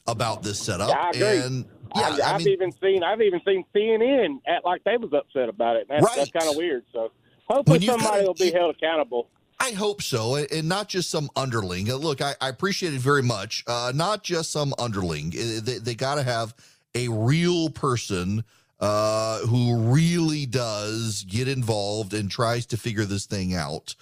about 0.07 0.43
this 0.43 0.59
setup. 0.59 0.89
I 0.95 1.09
agree. 1.11 1.37
And 1.45 1.65
yeah, 1.95 2.01
I, 2.01 2.31
I 2.31 2.33
I've 2.35 2.39
mean, 2.39 2.49
even 2.49 2.71
seen 2.81 3.03
I've 3.03 3.21
even 3.21 3.41
seen 3.45 3.63
CNN 3.75 4.41
act 4.47 4.65
like 4.65 4.83
they 4.83 4.97
was 4.97 5.13
upset 5.13 5.49
about 5.49 5.75
it. 5.75 5.87
That's, 5.89 6.15
that's 6.15 6.31
kind 6.31 6.49
of 6.49 6.55
weird. 6.57 6.83
So 6.91 7.11
hopefully 7.45 7.79
somebody 7.85 8.03
got 8.09 8.19
a- 8.23 8.27
will 8.27 8.33
be 8.33 8.51
held 8.51 8.75
accountable. 8.75 9.29
I 9.59 9.71
hope 9.71 10.01
so, 10.01 10.35
and 10.35 10.67
not 10.67 10.89
just 10.89 11.09
some 11.09 11.29
underling. 11.37 11.89
Uh, 11.89 11.95
Look, 11.95 12.21
I, 12.21 12.33
I 12.41 12.49
appreciate 12.49 12.93
it 12.93 12.99
very 12.99 13.23
much. 13.23 13.63
Uh, 13.65 13.93
not 13.95 14.21
just 14.23 14.51
some 14.51 14.73
underling. 14.77 15.27
Uh, 15.27 15.61
They, 15.63 15.77
they 15.77 15.95
got 15.95 16.15
to 16.15 16.23
have 16.23 16.53
a 16.95 17.07
real 17.07 17.69
person 17.69 18.43
uh, 18.81 19.39
who 19.39 19.77
really 19.77 20.45
does 20.45 21.23
get 21.29 21.47
involved 21.47 22.13
and 22.13 22.29
tries 22.29 22.65
to 22.65 22.77
figure 22.77 23.05
this 23.05 23.25
thing 23.25 23.53
out. 23.55 23.95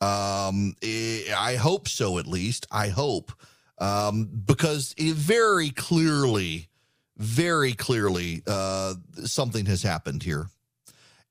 Um, 0.00 0.76
eh, 0.82 1.22
I 1.36 1.56
hope 1.56 1.88
so, 1.88 2.18
at 2.18 2.28
least. 2.28 2.66
I 2.70 2.88
hope. 2.88 3.32
Um, 3.80 4.28
because 4.46 4.94
it 4.96 5.14
very 5.14 5.70
clearly, 5.70 6.68
very 7.16 7.74
clearly, 7.74 8.42
uh, 8.46 8.94
something 9.24 9.66
has 9.66 9.82
happened 9.82 10.22
here. 10.22 10.48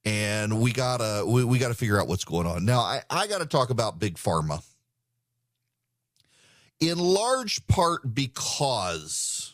And 0.06 0.62
we 0.62 0.72
gotta 0.72 1.26
we, 1.28 1.44
we 1.44 1.60
gotta 1.60 1.74
figure 1.74 2.00
out 2.00 2.08
what's 2.08 2.24
going 2.24 2.48
on. 2.48 2.64
Now 2.64 2.80
i, 2.80 3.02
I 3.10 3.28
gotta 3.28 3.46
talk 3.46 3.70
about 3.70 4.00
big 4.00 4.16
pharma. 4.16 4.64
In 6.80 6.98
large 6.98 7.66
part 7.68 8.14
because 8.14 9.54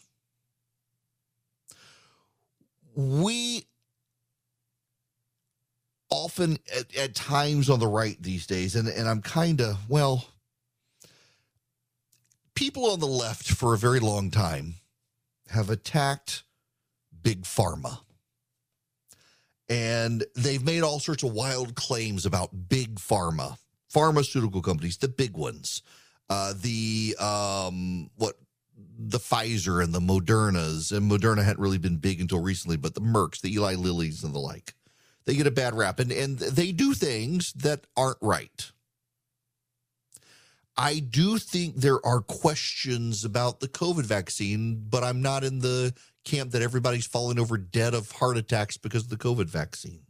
we 2.96 3.66
often 6.14 6.58
at, 6.78 6.96
at 6.96 7.16
times 7.16 7.70
on 7.70 7.80
the 7.80 7.88
right 7.88 8.22
these 8.22 8.46
days 8.46 8.76
and, 8.76 8.88
and 8.88 9.10
i'm 9.10 9.22
kind 9.22 9.62
of 9.62 9.78
well 9.90 10.24
people 12.56 12.90
on 12.90 13.00
the 13.00 13.08
left 13.08 13.50
for 13.50 13.74
a 13.74 13.78
very 13.78 14.00
long 14.00 14.32
time 14.32 14.76
have 15.50 15.70
attacked 15.70 16.44
big 17.22 17.44
pharma. 17.44 18.00
And 19.70 20.24
they've 20.36 20.64
made 20.64 20.84
all 20.84 21.00
sorts 21.00 21.24
of 21.24 21.34
wild 21.34 21.76
claims 21.76 22.26
about 22.26 22.70
big 22.70 22.96
pharma, 22.96 23.58
pharmaceutical 23.90 24.62
companies, 24.62 24.98
the 24.98 25.08
big 25.08 25.38
ones, 25.38 25.82
uh, 26.30 26.54
the 26.60 27.16
um, 27.20 28.10
what 28.18 28.36
the 28.98 29.20
Pfizer 29.20 29.84
and 29.84 29.94
the 29.94 30.00
Modernas, 30.00 30.96
and 30.96 31.10
Moderna 31.10 31.44
hadn't 31.44 31.62
really 31.62 31.78
been 31.78 31.98
big 31.98 32.20
until 32.20 32.42
recently, 32.42 32.78
but 32.78 32.94
the 32.94 33.02
Mercks, 33.02 33.42
the 33.42 33.54
Eli 33.54 33.76
Lillys, 33.76 34.24
and 34.24 34.36
the 34.36 34.40
like, 34.40 34.74
they 35.26 35.36
get 35.36 35.48
a 35.48 35.52
bad 35.52 35.74
rap, 35.74 36.00
and 36.00 36.12
and 36.12 36.38
they 36.40 36.72
do 36.72 36.94
things 36.94 37.54
that 37.54 37.88
aren't 37.96 38.18
right. 38.22 38.72
I 40.76 41.00
do 41.00 41.38
think 41.38 41.76
there 41.76 42.04
are 42.06 42.22
questions 42.22 43.24
about 43.24 43.60
the 43.60 43.68
COVID 43.68 44.06
vaccine, 44.06 44.84
but 44.90 45.04
I'm 45.04 45.22
not 45.22 45.44
in 45.44 45.60
the 45.60 45.94
camp 46.24 46.52
that 46.52 46.62
everybody's 46.62 47.06
falling 47.06 47.38
over 47.38 47.58
dead 47.58 47.94
of 47.94 48.12
heart 48.12 48.38
attacks 48.38 48.78
because 48.78 49.04
of 49.04 49.10
the 49.10 49.18
COVID 49.18 49.46
vaccine. 49.46 50.02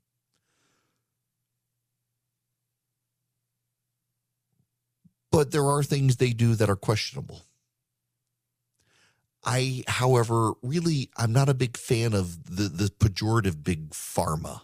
But 5.32 5.52
there 5.52 5.66
are 5.66 5.84
things 5.84 6.18
they 6.18 6.32
do 6.32 6.56
that 6.56 6.70
are 6.70 6.76
questionable. 6.76 7.42
I, 9.44 9.84
however, 9.88 10.54
really, 10.62 11.10
I'm 11.18 11.34
not 11.34 11.50
a 11.50 11.54
big 11.54 11.76
fan 11.76 12.14
of 12.14 12.56
the 12.56 12.70
the 12.70 12.86
pejorative 12.86 13.64
big 13.64 13.90
pharma. 13.90 14.62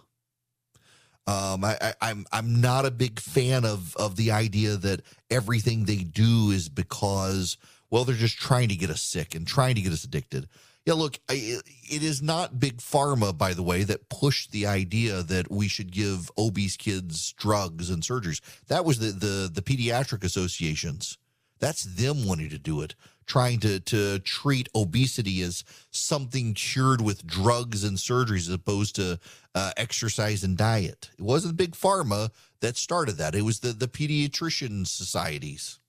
Um, 1.30 1.64
I, 1.64 1.78
I, 1.80 1.94
I'm 2.02 2.26
I'm 2.32 2.60
not 2.60 2.86
a 2.86 2.92
big 2.92 3.20
fan 3.20 3.64
of 3.64 3.96
of 3.98 4.16
the 4.16 4.32
idea 4.32 4.78
that 4.78 5.02
everything 5.30 5.86
they 5.86 5.98
do 5.98 6.50
is 6.50 6.70
because 6.70 7.58
well 7.92 8.04
they're 8.04 8.16
just 8.16 8.38
trying 8.38 8.70
to 8.70 8.76
get 8.76 8.90
us 8.90 9.02
sick 9.02 9.36
and 9.36 9.46
trying 9.46 9.76
to 9.76 9.82
get 9.82 9.94
us 9.94 10.04
addicted. 10.04 10.48
Yeah, 10.86 10.94
look, 10.96 11.20
I, 11.30 11.60
it 11.84 12.02
is 12.02 12.24
not 12.24 12.60
big 12.60 12.78
pharma, 12.78 13.38
by 13.38 13.54
the 13.54 13.62
way, 13.62 13.84
that 13.84 14.10
pushed 14.10 14.52
the 14.52 14.66
idea 14.66 15.22
that 15.22 15.52
we 15.52 15.68
should 15.68 15.92
give 15.92 16.32
obese 16.36 16.78
kids 16.78 17.34
drugs 17.34 17.92
and 17.92 18.02
surgeries. 18.02 18.42
That 18.68 18.86
was 18.86 18.98
the 18.98 19.12
the 19.12 19.52
the 19.54 19.62
pediatric 19.62 20.24
associations. 20.24 21.20
That's 21.60 21.84
them 21.84 22.26
wanting 22.26 22.50
to 22.50 22.58
do 22.58 22.82
it, 22.82 22.96
trying 23.30 23.60
to 23.60 23.80
to 23.80 24.20
treat 24.20 24.68
obesity 24.76 25.42
as 25.42 25.64
something 25.92 26.54
cured 26.54 27.00
with 27.00 27.26
drugs 27.26 27.84
and 27.84 27.98
surgeries 27.98 28.48
as 28.48 28.50
opposed 28.50 28.96
to 28.96 29.20
uh, 29.56 29.72
exercise 29.78 30.44
and 30.44 30.58
diet. 30.58 31.12
It 31.18 31.24
wasn't 31.24 31.56
big 31.56 31.72
pharma 31.72 32.32
that 32.60 32.76
started 32.76 33.14
that. 33.18 33.36
It 33.36 33.44
was 33.44 33.62
the 33.62 33.72
the 33.72 33.88
pediatrician 33.88 34.86
societies. 34.86 35.80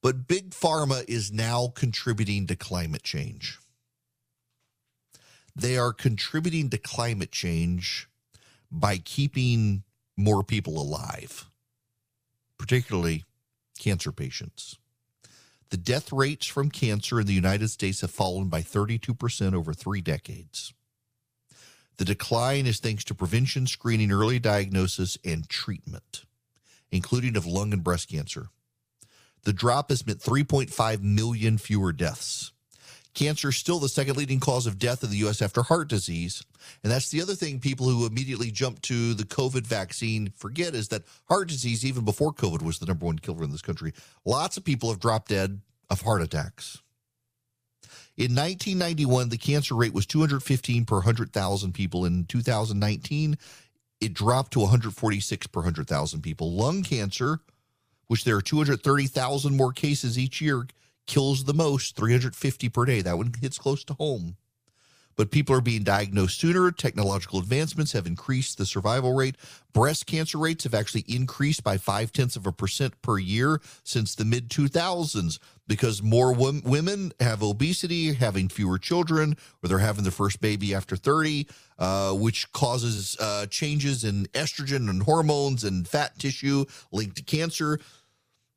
But 0.00 0.28
big 0.28 0.50
pharma 0.50 1.04
is 1.08 1.32
now 1.32 1.72
contributing 1.74 2.46
to 2.46 2.54
climate 2.56 3.02
change. 3.02 3.58
They 5.56 5.76
are 5.76 5.92
contributing 5.92 6.70
to 6.70 6.78
climate 6.78 7.32
change 7.32 8.08
by 8.70 8.98
keeping 8.98 9.82
more 10.16 10.44
people 10.44 10.80
alive, 10.80 11.46
particularly 12.58 13.24
cancer 13.78 14.12
patients. 14.12 14.76
The 15.70 15.76
death 15.76 16.12
rates 16.12 16.46
from 16.46 16.70
cancer 16.70 17.20
in 17.20 17.26
the 17.26 17.32
United 17.32 17.68
States 17.68 18.00
have 18.02 18.10
fallen 18.10 18.48
by 18.48 18.62
32% 18.62 19.54
over 19.54 19.74
three 19.74 20.00
decades. 20.00 20.72
The 21.96 22.04
decline 22.04 22.66
is 22.66 22.78
thanks 22.78 23.04
to 23.04 23.14
prevention, 23.14 23.66
screening, 23.66 24.12
early 24.12 24.38
diagnosis, 24.38 25.16
and 25.24 25.48
treatment, 25.48 26.24
including 26.90 27.36
of 27.36 27.46
lung 27.46 27.72
and 27.72 27.82
breast 27.82 28.10
cancer. 28.10 28.48
The 29.44 29.52
drop 29.52 29.90
has 29.90 30.06
meant 30.06 30.20
3.5 30.20 31.02
million 31.02 31.58
fewer 31.58 31.92
deaths. 31.92 32.52
Cancer 33.16 33.48
is 33.48 33.56
still 33.56 33.78
the 33.78 33.88
second 33.88 34.18
leading 34.18 34.40
cause 34.40 34.66
of 34.66 34.78
death 34.78 35.02
in 35.02 35.08
the 35.08 35.16
U.S. 35.16 35.40
after 35.40 35.62
heart 35.62 35.88
disease. 35.88 36.44
And 36.82 36.92
that's 36.92 37.08
the 37.08 37.22
other 37.22 37.34
thing 37.34 37.58
people 37.58 37.88
who 37.88 38.04
immediately 38.04 38.50
jump 38.50 38.82
to 38.82 39.14
the 39.14 39.24
COVID 39.24 39.66
vaccine 39.66 40.30
forget 40.36 40.74
is 40.74 40.88
that 40.88 41.04
heart 41.26 41.48
disease, 41.48 41.82
even 41.82 42.04
before 42.04 42.34
COVID, 42.34 42.60
was 42.60 42.78
the 42.78 42.84
number 42.84 43.06
one 43.06 43.18
killer 43.18 43.42
in 43.42 43.52
this 43.52 43.62
country. 43.62 43.94
Lots 44.26 44.58
of 44.58 44.64
people 44.64 44.90
have 44.90 45.00
dropped 45.00 45.30
dead 45.30 45.62
of 45.88 46.02
heart 46.02 46.20
attacks. 46.20 46.82
In 48.18 48.34
1991, 48.34 49.30
the 49.30 49.38
cancer 49.38 49.74
rate 49.74 49.94
was 49.94 50.04
215 50.04 50.84
per 50.84 50.96
100,000 50.96 51.72
people. 51.72 52.04
In 52.04 52.26
2019, 52.26 53.38
it 54.02 54.12
dropped 54.12 54.52
to 54.52 54.60
146 54.60 55.46
per 55.46 55.60
100,000 55.60 56.20
people. 56.20 56.52
Lung 56.52 56.82
cancer, 56.82 57.40
which 58.08 58.24
there 58.24 58.36
are 58.36 58.42
230,000 58.42 59.56
more 59.56 59.72
cases 59.72 60.18
each 60.18 60.42
year, 60.42 60.66
kills 61.06 61.44
the 61.44 61.54
most, 61.54 61.96
350 61.96 62.68
per 62.68 62.84
day. 62.84 63.00
That 63.00 63.18
one 63.18 63.32
hits 63.40 63.58
close 63.58 63.84
to 63.84 63.94
home 63.94 64.36
but 65.16 65.30
people 65.30 65.56
are 65.56 65.62
being 65.62 65.82
diagnosed 65.82 66.38
sooner. 66.38 66.70
Technological 66.70 67.38
advancements 67.38 67.92
have 67.92 68.06
increased 68.06 68.58
the 68.58 68.66
survival 68.66 69.14
rate. 69.14 69.36
Breast 69.72 70.06
cancer 70.06 70.38
rates 70.38 70.64
have 70.64 70.74
actually 70.74 71.04
increased 71.08 71.64
by 71.64 71.78
five 71.78 72.12
tenths 72.12 72.36
of 72.36 72.46
a 72.46 72.52
percent 72.52 73.00
per 73.02 73.18
year 73.18 73.60
since 73.82 74.14
the 74.14 74.24
mid 74.24 74.48
2000s 74.48 75.38
because 75.66 76.02
more 76.02 76.32
women 76.32 77.12
have 77.18 77.42
obesity, 77.42 78.14
having 78.14 78.48
fewer 78.48 78.78
children, 78.78 79.36
or 79.62 79.68
they're 79.68 79.78
having 79.78 80.04
their 80.04 80.12
first 80.12 80.40
baby 80.40 80.74
after 80.74 80.96
30, 80.96 81.48
uh, 81.78 82.12
which 82.12 82.50
causes 82.52 83.16
uh, 83.18 83.46
changes 83.46 84.04
in 84.04 84.26
estrogen 84.26 84.88
and 84.88 85.02
hormones 85.02 85.64
and 85.64 85.88
fat 85.88 86.16
tissue 86.18 86.64
linked 86.92 87.16
to 87.16 87.22
cancer. 87.22 87.80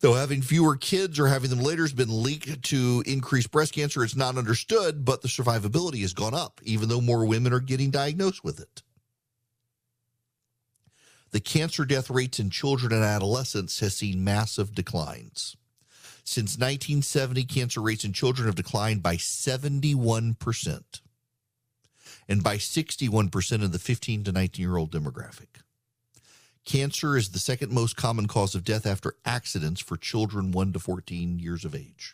Though 0.02 0.14
having 0.14 0.42
fewer 0.42 0.78
kids 0.78 1.20
or 1.20 1.28
having 1.28 1.50
them 1.50 1.60
later 1.60 1.82
has 1.84 1.92
been 1.92 2.10
linked 2.10 2.64
to 2.64 3.04
increased 3.06 3.52
breast 3.52 3.74
cancer, 3.74 4.04
it's 4.04 4.16
not 4.16 4.38
understood, 4.38 5.04
but 5.04 5.22
the 5.22 5.28
survivability 5.28 6.02
has 6.02 6.14
gone 6.14 6.34
up, 6.34 6.62
even 6.64 6.88
though 6.88 7.02
more 7.02 7.26
women 7.26 7.52
are 7.52 7.60
getting 7.60 7.92
diagnosed 7.92 8.44
with 8.44 8.62
it. 8.62 8.82
The 11.32 11.42
cancer 11.42 11.84
death 11.84 12.10
rates 12.10 12.40
in 12.40 12.50
children 12.50 12.94
and 12.94 13.04
adolescents 13.04 13.82
has 13.82 13.96
seen 13.96 14.24
massive 14.24 14.74
declines. 14.74 15.58
Since 16.24 16.58
1970, 16.58 17.44
cancer 17.46 17.82
rates 17.82 18.06
in 18.06 18.14
children 18.14 18.48
have 18.48 18.56
declined 18.56 19.04
by 19.04 19.18
71% 19.18 21.02
and 22.28 22.44
by 22.44 22.58
61% 22.58 23.64
in 23.64 23.72
the 23.72 23.80
15 23.80 24.24
to 24.24 24.32
19 24.32 24.64
year 24.64 24.78
old 24.78 24.92
demographic. 24.92 25.62
Cancer 26.70 27.18
is 27.18 27.30
the 27.30 27.40
second 27.40 27.72
most 27.72 27.96
common 27.96 28.28
cause 28.28 28.54
of 28.54 28.64
death 28.64 28.86
after 28.86 29.16
accidents 29.26 29.82
for 29.82 29.98
children 29.98 30.52
1 30.52 30.74
to 30.74 30.80
14 30.80 31.40
years 31.40 31.66
of 31.66 31.74
age. 31.74 32.14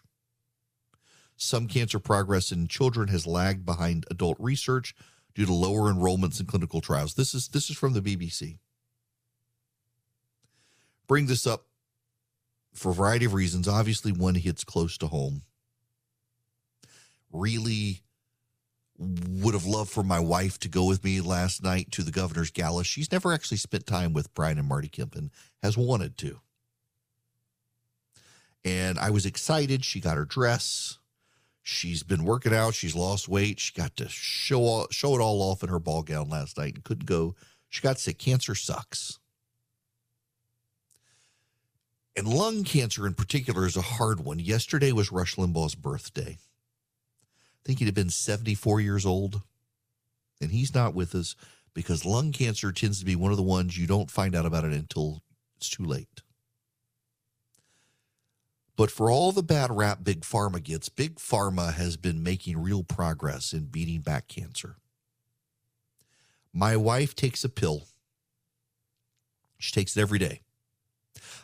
Some 1.36 1.68
cancer 1.68 2.00
progress 2.00 2.54
in 2.54 2.70
children 2.70 3.10
has 3.10 3.28
lagged 3.28 3.66
behind 3.66 4.06
adult 4.10 4.38
research 4.40 4.96
due 5.34 5.46
to 5.46 5.52
lower 5.52 5.92
enrollments 5.92 6.40
in 6.40 6.46
clinical 6.46 6.80
trials. 6.80 7.16
This 7.16 7.34
is 7.34 7.50
this 7.50 7.70
is 7.70 7.76
from 7.76 7.92
the 7.92 8.00
BBC. 8.00 8.60
Bring 11.06 11.26
this 11.26 11.46
up 11.46 11.66
for 12.74 12.92
a 12.92 12.96
variety 12.96 13.26
of 13.26 13.34
reasons. 13.34 13.68
Obviously, 13.68 14.14
one 14.14 14.36
hits 14.36 14.64
close 14.64 14.98
to 15.00 15.08
home. 15.08 15.42
Really 17.30 18.04
would 18.98 19.54
have 19.54 19.66
loved 19.66 19.92
for 19.92 20.04
my 20.04 20.20
wife 20.20 20.58
to 20.60 20.70
go 20.70 20.86
with 20.86 21.04
me 21.04 21.20
last 21.20 21.64
night 21.64 21.92
to 21.92 22.02
the 22.02 22.12
governor's 22.12 22.52
gala. 22.52 22.84
She's 22.84 23.12
never 23.12 23.34
actually 23.34 23.58
spent 23.58 23.86
time 23.86 24.14
with 24.14 24.34
Brian 24.34 24.58
and 24.58 24.68
Marty 24.68 24.88
Kemp, 24.88 25.16
and 25.16 25.32
has 25.62 25.78
wanted 25.78 26.18
to. 26.20 26.40
And 28.64 28.98
I 28.98 29.10
was 29.10 29.26
excited. 29.26 29.84
She 29.84 30.00
got 30.00 30.18
her 30.18 30.26
dress. 30.26 30.98
She's 31.62 32.04
been 32.04 32.24
working 32.24 32.54
out. 32.54 32.74
She's 32.74 32.96
lost 32.96 33.28
weight. 33.28 33.60
She 33.60 33.74
got 33.74 33.96
to 33.98 34.08
show 34.08 34.88
show 34.92 35.16
it 35.16 35.22
all 35.22 35.42
off 35.42 35.64
in 35.64 35.70
her 35.70 35.80
ball 35.80 36.04
gown 36.04 36.30
last 36.30 36.58
night 36.58 36.76
and 36.76 36.84
couldn't 36.84 37.06
go. 37.06 37.36
She 37.70 37.82
got 37.82 38.00
sick. 38.00 38.18
Cancer 38.18 38.56
sucks. 38.56 39.20
And 42.16 42.28
lung 42.28 42.64
cancer 42.64 43.06
in 43.06 43.14
particular 43.14 43.66
is 43.66 43.76
a 43.76 43.82
hard 43.82 44.22
one. 44.22 44.40
Yesterday 44.40 44.94
was 44.94 45.12
Rush 45.12 45.36
Limbaugh's 45.36 45.76
birthday 45.76 46.38
think 47.66 47.80
he'd 47.80 47.86
have 47.86 47.96
been 47.96 48.10
74 48.10 48.80
years 48.80 49.06
old. 49.06 49.42
And 50.42 50.52
he's 50.52 50.74
not 50.74 50.94
with 50.94 51.16
us 51.16 51.36
because 51.74 52.06
lung 52.06 52.32
cancer 52.32 52.72
tends 52.72 53.00
to 53.00 53.06
be 53.06 53.16
one 53.16 53.32
of 53.32 53.38
the 53.38 53.44
ones 53.44 53.78
you 53.78 53.88
don't 53.88 54.12
find 54.12 54.36
out 54.36 54.46
about 54.46 54.66
it 54.66 54.74
until 54.74 55.24
it's 55.58 55.70
too 55.70 55.84
late. 55.84 56.22
But 58.78 58.92
for 58.92 59.10
all 59.10 59.32
the 59.32 59.44
bad 59.44 59.76
rap 59.76 60.00
Big 60.04 60.22
Pharma 60.22 60.62
gets, 60.62 60.90
Big 60.90 61.16
Pharma 61.16 61.74
has 61.74 61.96
been 61.96 62.22
making 62.22 62.62
real 62.62 62.84
progress 62.84 63.54
in 63.54 63.66
beating 63.66 64.02
back 64.02 64.28
cancer. 64.28 64.78
My 66.54 66.76
wife 66.76 67.16
takes 67.16 67.44
a 67.44 67.50
pill. 67.50 67.88
She 69.58 69.72
takes 69.72 69.96
it 69.96 70.02
every 70.02 70.20
day. 70.20 70.42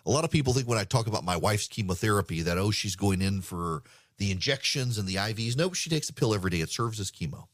A 0.05 0.11
lot 0.11 0.25
of 0.25 0.31
people 0.31 0.53
think 0.53 0.67
when 0.67 0.77
I 0.77 0.83
talk 0.83 1.07
about 1.07 1.23
my 1.23 1.37
wife's 1.37 1.67
chemotherapy 1.67 2.41
that, 2.41 2.57
oh, 2.57 2.71
she's 2.71 2.95
going 2.95 3.21
in 3.21 3.41
for 3.41 3.83
the 4.21 4.31
injections 4.31 4.99
and 4.99 5.07
the 5.07 5.15
IVs. 5.15 5.57
No, 5.57 5.73
she 5.73 5.89
takes 5.89 6.07
a 6.07 6.13
pill 6.13 6.35
every 6.35 6.51
day. 6.51 6.59
It 6.59 6.69
serves 6.69 6.99
as 6.99 7.09
chemo. 7.09 7.47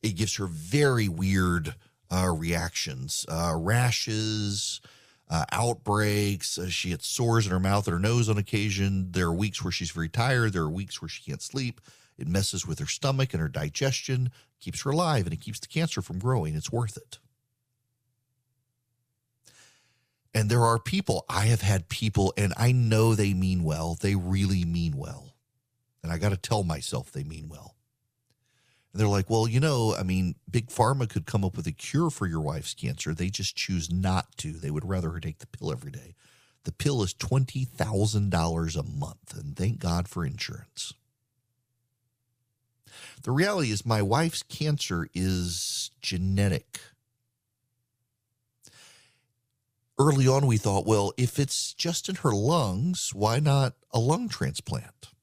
It 0.00 0.10
gives 0.10 0.36
her 0.36 0.46
very 0.46 1.08
weird 1.08 1.74
uh, 2.08 2.32
reactions, 2.32 3.26
uh, 3.28 3.54
rashes, 3.56 4.80
uh, 5.28 5.44
outbreaks. 5.50 6.56
Uh, 6.56 6.68
she 6.68 6.90
gets 6.90 7.08
sores 7.08 7.46
in 7.46 7.52
her 7.52 7.58
mouth 7.58 7.88
and 7.88 7.94
her 7.94 7.98
nose 7.98 8.28
on 8.28 8.38
occasion. 8.38 9.08
There 9.10 9.26
are 9.26 9.34
weeks 9.34 9.64
where 9.64 9.72
she's 9.72 9.90
very 9.90 10.08
tired. 10.08 10.52
There 10.52 10.62
are 10.62 10.70
weeks 10.70 11.02
where 11.02 11.08
she 11.08 11.28
can't 11.28 11.42
sleep. 11.42 11.80
It 12.16 12.28
messes 12.28 12.64
with 12.64 12.78
her 12.78 12.86
stomach 12.86 13.34
and 13.34 13.40
her 13.40 13.48
digestion, 13.48 14.30
keeps 14.60 14.82
her 14.82 14.90
alive, 14.90 15.24
and 15.24 15.32
it 15.34 15.40
keeps 15.40 15.58
the 15.58 15.66
cancer 15.66 16.00
from 16.00 16.20
growing. 16.20 16.54
It's 16.54 16.70
worth 16.70 16.96
it. 16.96 17.18
And 20.32 20.48
there 20.48 20.62
are 20.62 20.78
people, 20.78 21.24
I 21.28 21.46
have 21.46 21.62
had 21.62 21.88
people, 21.88 22.32
and 22.36 22.54
I 22.56 22.70
know 22.70 23.16
they 23.16 23.34
mean 23.34 23.64
well. 23.64 23.96
They 24.00 24.14
really 24.14 24.64
mean 24.64 24.96
well 24.96 25.33
and 26.04 26.12
I 26.12 26.18
got 26.18 26.28
to 26.28 26.36
tell 26.36 26.62
myself 26.62 27.10
they 27.10 27.24
mean 27.24 27.48
well. 27.48 27.76
And 28.92 29.00
they're 29.00 29.08
like, 29.08 29.30
well, 29.30 29.48
you 29.48 29.58
know, 29.58 29.96
I 29.98 30.02
mean, 30.02 30.34
Big 30.48 30.68
Pharma 30.68 31.08
could 31.08 31.24
come 31.24 31.42
up 31.42 31.56
with 31.56 31.66
a 31.66 31.72
cure 31.72 32.10
for 32.10 32.26
your 32.26 32.42
wife's 32.42 32.74
cancer. 32.74 33.14
They 33.14 33.30
just 33.30 33.56
choose 33.56 33.90
not 33.90 34.36
to. 34.36 34.52
They 34.52 34.70
would 34.70 34.86
rather 34.86 35.10
her 35.10 35.18
take 35.18 35.38
the 35.38 35.46
pill 35.46 35.72
every 35.72 35.90
day. 35.90 36.14
The 36.64 36.72
pill 36.72 37.02
is 37.02 37.14
$20,000 37.14 38.76
a 38.76 38.82
month, 38.82 39.34
and 39.34 39.56
thank 39.56 39.78
God 39.78 40.06
for 40.06 40.26
insurance. 40.26 40.92
The 43.22 43.32
reality 43.32 43.70
is, 43.70 43.86
my 43.86 44.02
wife's 44.02 44.42
cancer 44.42 45.08
is 45.14 45.90
genetic. 46.02 46.80
Early 49.98 50.28
on, 50.28 50.46
we 50.46 50.58
thought, 50.58 50.86
well, 50.86 51.14
if 51.16 51.38
it's 51.38 51.72
just 51.72 52.10
in 52.10 52.16
her 52.16 52.32
lungs, 52.32 53.12
why 53.14 53.38
not 53.40 53.72
a 53.90 53.98
lung 53.98 54.28
transplant? 54.28 55.13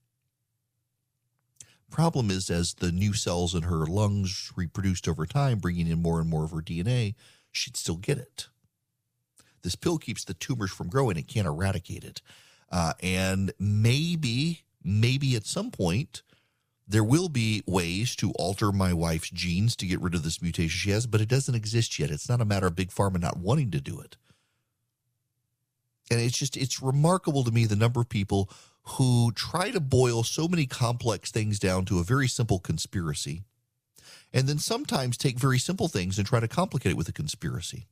Problem 1.91 2.32
is, 2.32 2.49
as 2.49 2.75
the 2.75 2.91
new 2.91 3.13
cells 3.13 3.54
in 3.54 3.63
her 3.63 3.86
lungs 3.86 4.51
reproduced 4.56 5.10
over 5.10 5.25
time, 5.25 5.60
bringing 5.60 5.88
in 5.88 6.01
more 6.01 6.21
and 6.21 6.30
more 6.30 6.45
of 6.45 6.51
her 6.51 6.62
DNA, 6.62 7.15
she'd 7.51 7.75
still 7.75 7.97
get 7.97 8.17
it. 8.17 8.47
This 9.62 9.75
pill 9.75 9.97
keeps 9.97 10.23
the 10.23 10.34
tumors 10.34 10.71
from 10.71 10.89
growing, 10.89 11.17
it 11.17 11.27
can't 11.27 11.45
eradicate 11.45 12.06
it. 12.06 12.21
Uh, 12.71 12.93
and 13.04 13.51
maybe, 13.60 14.63
maybe 14.82 15.36
at 15.36 15.45
some 15.45 15.69
point, 15.69 16.23
there 16.88 17.04
will 17.04 17.30
be 17.30 17.62
ways 17.67 18.15
to 18.15 18.32
alter 18.32 18.71
my 18.71 18.93
wife's 18.93 19.30
genes 19.30 19.75
to 19.75 19.86
get 19.86 20.01
rid 20.01 20.15
of 20.15 20.23
this 20.23 20.41
mutation 20.41 20.69
she 20.69 20.91
has, 20.91 21.06
but 21.06 21.21
it 21.21 21.27
doesn't 21.30 21.56
exist 21.56 21.99
yet. 21.99 22.10
It's 22.10 22.30
not 22.30 22.41
a 22.41 22.45
matter 22.45 22.67
of 22.67 22.75
Big 22.75 22.89
Pharma 22.89 23.19
not 23.19 23.38
wanting 23.38 23.69
to 23.71 23.82
do 23.82 23.99
it. 23.99 24.15
And 26.10 26.19
it's 26.19 26.38
just, 26.38 26.58
it's 26.58 26.82
remarkable 26.82 27.43
to 27.43 27.51
me 27.51 27.65
the 27.65 27.75
number 27.75 28.01
of 28.01 28.10
people 28.10 28.49
who 28.83 29.31
try 29.33 29.71
to 29.71 29.79
boil 29.79 30.23
so 30.23 30.47
many 30.47 30.65
complex 30.65 31.31
things 31.31 31.59
down 31.59 31.85
to 31.85 31.99
a 31.99 32.03
very 32.03 32.27
simple 32.27 32.59
conspiracy, 32.59 33.43
and 34.33 34.47
then 34.47 34.57
sometimes 34.57 35.17
take 35.17 35.37
very 35.37 35.59
simple 35.59 35.87
things 35.87 36.17
and 36.17 36.27
try 36.27 36.39
to 36.39 36.47
complicate 36.47 36.93
it 36.93 36.97
with 36.97 37.09
a 37.09 37.13
conspiracy. 37.13 37.85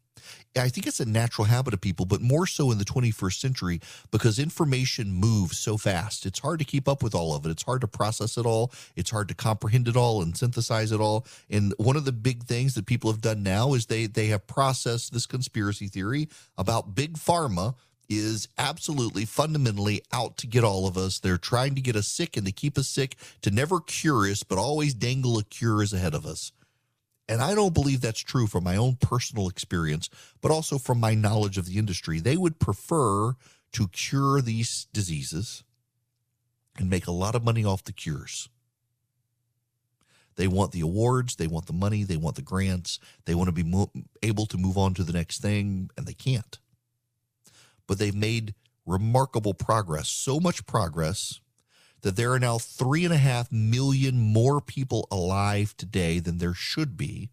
I 0.56 0.70
think 0.70 0.88
it's 0.88 1.00
a 1.00 1.06
natural 1.06 1.46
habit 1.46 1.74
of 1.74 1.82
people, 1.82 2.06
but 2.06 2.22
more 2.22 2.48
so 2.48 2.72
in 2.72 2.78
the 2.78 2.86
21st 2.86 3.40
century 3.40 3.80
because 4.12 4.40
information 4.40 5.14
moves 5.14 5.58
so 5.58 5.78
fast. 5.78 6.26
It's 6.26 6.40
hard 6.40 6.60
to 6.60 6.66
keep 6.66 6.88
up 6.88 7.04
with 7.04 7.16
all 7.16 7.36
of 7.36 7.46
it. 7.46 7.50
It's 7.50 7.64
hard 7.64 7.82
to 7.82 7.88
process 7.88 8.38
it 8.38 8.46
all. 8.46 8.72
It's 8.96 9.12
hard 9.12 9.28
to 9.30 9.34
comprehend 9.34 9.88
it 9.88 9.96
all 9.96 10.22
and 10.22 10.36
synthesize 10.36 10.92
it 10.92 11.00
all. 11.00 11.26
And 11.50 11.74
one 11.78 11.96
of 11.96 12.06
the 12.06 12.12
big 12.12 12.44
things 12.44 12.76
that 12.76 12.86
people 12.86 13.12
have 13.12 13.22
done 13.22 13.44
now 13.44 13.74
is 13.74 13.86
they 13.86 14.08
they 14.08 14.28
have 14.28 14.48
processed 14.48 15.14
this 15.14 15.26
conspiracy 15.26 15.88
theory 15.88 16.30
about 16.58 16.96
big 16.96 17.14
pharma 17.14 17.76
is 18.10 18.48
absolutely 18.58 19.24
fundamentally 19.24 20.02
out 20.12 20.36
to 20.38 20.48
get 20.48 20.64
all 20.64 20.88
of 20.88 20.98
us. 20.98 21.20
They're 21.20 21.38
trying 21.38 21.76
to 21.76 21.82
get 21.82 21.96
us 21.96 22.08
sick 22.08 22.36
and 22.36 22.46
to 22.46 22.52
keep 22.52 22.78
us 22.78 22.88
sick, 22.88 23.16
to 23.44 23.52
never 23.52 23.80
cure 23.80 24.26
us, 24.26 24.42
but 24.44 24.58
always 24.58 24.96
dangle 24.96 25.38
a 25.38 25.44
cure 25.44 25.84
is 25.84 25.94
ahead 25.94 26.16
of 26.16 26.26
us. 26.26 26.52
And 27.28 27.42
I 27.42 27.54
don't 27.54 27.76
believe 27.76 28.02
that's 28.02 28.20
true 28.20 28.48
from 28.48 28.64
my 28.64 28.76
own 28.76 28.96
personal 28.96 29.48
experience, 29.48 30.10
but 30.42 30.50
also 30.50 30.80
from 30.80 31.00
my 31.00 31.14
knowledge 31.14 31.60
of 31.60 31.68
the 31.68 31.78
industry. 31.78 32.20
They 32.20 32.36
would 32.36 32.60
prefer 32.60 33.34
to 33.74 33.88
cure 33.90 34.42
these 34.42 34.88
diseases 34.92 35.64
and 36.80 36.90
make 36.90 37.06
a 37.06 37.12
lot 37.12 37.36
of 37.36 37.44
money 37.44 37.64
off 37.64 37.84
the 37.84 37.94
cures. 37.94 38.50
They 40.38 40.48
want 40.48 40.72
the 40.72 40.82
awards, 40.82 41.36
they 41.36 41.48
want 41.48 41.68
the 41.68 41.74
money, 41.74 42.04
they 42.04 42.18
want 42.18 42.38
the 42.38 42.42
grants, 42.42 42.98
they 43.26 43.36
want 43.36 43.50
to 43.50 43.52
be 43.52 43.64
mo- 43.64 43.92
able 44.24 44.48
to 44.48 44.58
move 44.58 44.78
on 44.78 44.94
to 44.96 45.04
the 45.04 45.14
next 45.14 45.42
thing, 45.42 45.92
and 45.98 46.08
they 46.08 46.14
can't 46.14 46.58
but 47.90 47.98
they've 47.98 48.16
made 48.16 48.54
remarkable 48.86 49.56
progress, 49.56 50.08
so 50.08 50.40
much 50.40 50.68
progress 50.68 51.42
that 52.02 52.16
there 52.16 52.32
are 52.32 52.40
now 52.40 52.60
three 52.60 53.04
and 53.04 53.14
a 53.14 53.18
half 53.18 53.52
million 53.52 54.16
more 54.20 54.62
people 54.62 55.08
alive 55.12 55.76
today 55.76 56.20
than 56.20 56.38
there 56.38 56.54
should 56.54 56.96
be 56.96 57.30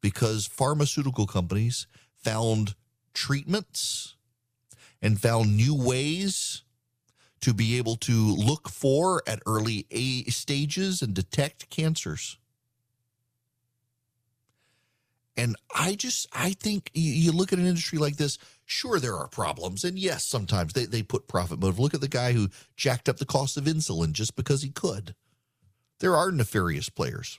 because 0.00 0.46
pharmaceutical 0.46 1.28
companies 1.28 1.86
found 2.16 2.74
treatments 3.14 4.16
and 5.00 5.20
found 5.20 5.56
new 5.56 5.74
ways 5.74 6.64
to 7.40 7.54
be 7.54 7.78
able 7.78 7.94
to 7.96 8.12
look 8.12 8.68
for 8.68 9.22
at 9.28 9.40
early 9.46 9.86
stages 10.28 11.02
and 11.02 11.14
detect 11.14 11.70
cancers. 11.70 12.36
And 15.36 15.56
I 15.74 15.94
just, 15.94 16.26
I 16.32 16.50
think 16.50 16.90
you 16.94 17.32
look 17.32 17.52
at 17.52 17.58
an 17.58 17.66
industry 17.66 17.98
like 17.98 18.16
this, 18.16 18.38
sure, 18.72 18.98
there 18.98 19.16
are 19.16 19.28
problems. 19.28 19.84
And 19.84 19.98
yes, 19.98 20.24
sometimes 20.24 20.72
they, 20.72 20.86
they 20.86 21.02
put 21.02 21.28
profit 21.28 21.60
motive. 21.60 21.78
Look 21.78 21.94
at 21.94 22.00
the 22.00 22.08
guy 22.08 22.32
who 22.32 22.48
jacked 22.76 23.08
up 23.08 23.18
the 23.18 23.24
cost 23.24 23.56
of 23.56 23.64
insulin 23.64 24.12
just 24.12 24.34
because 24.34 24.62
he 24.62 24.70
could. 24.70 25.14
There 26.00 26.16
are 26.16 26.32
nefarious 26.32 26.88
players. 26.88 27.38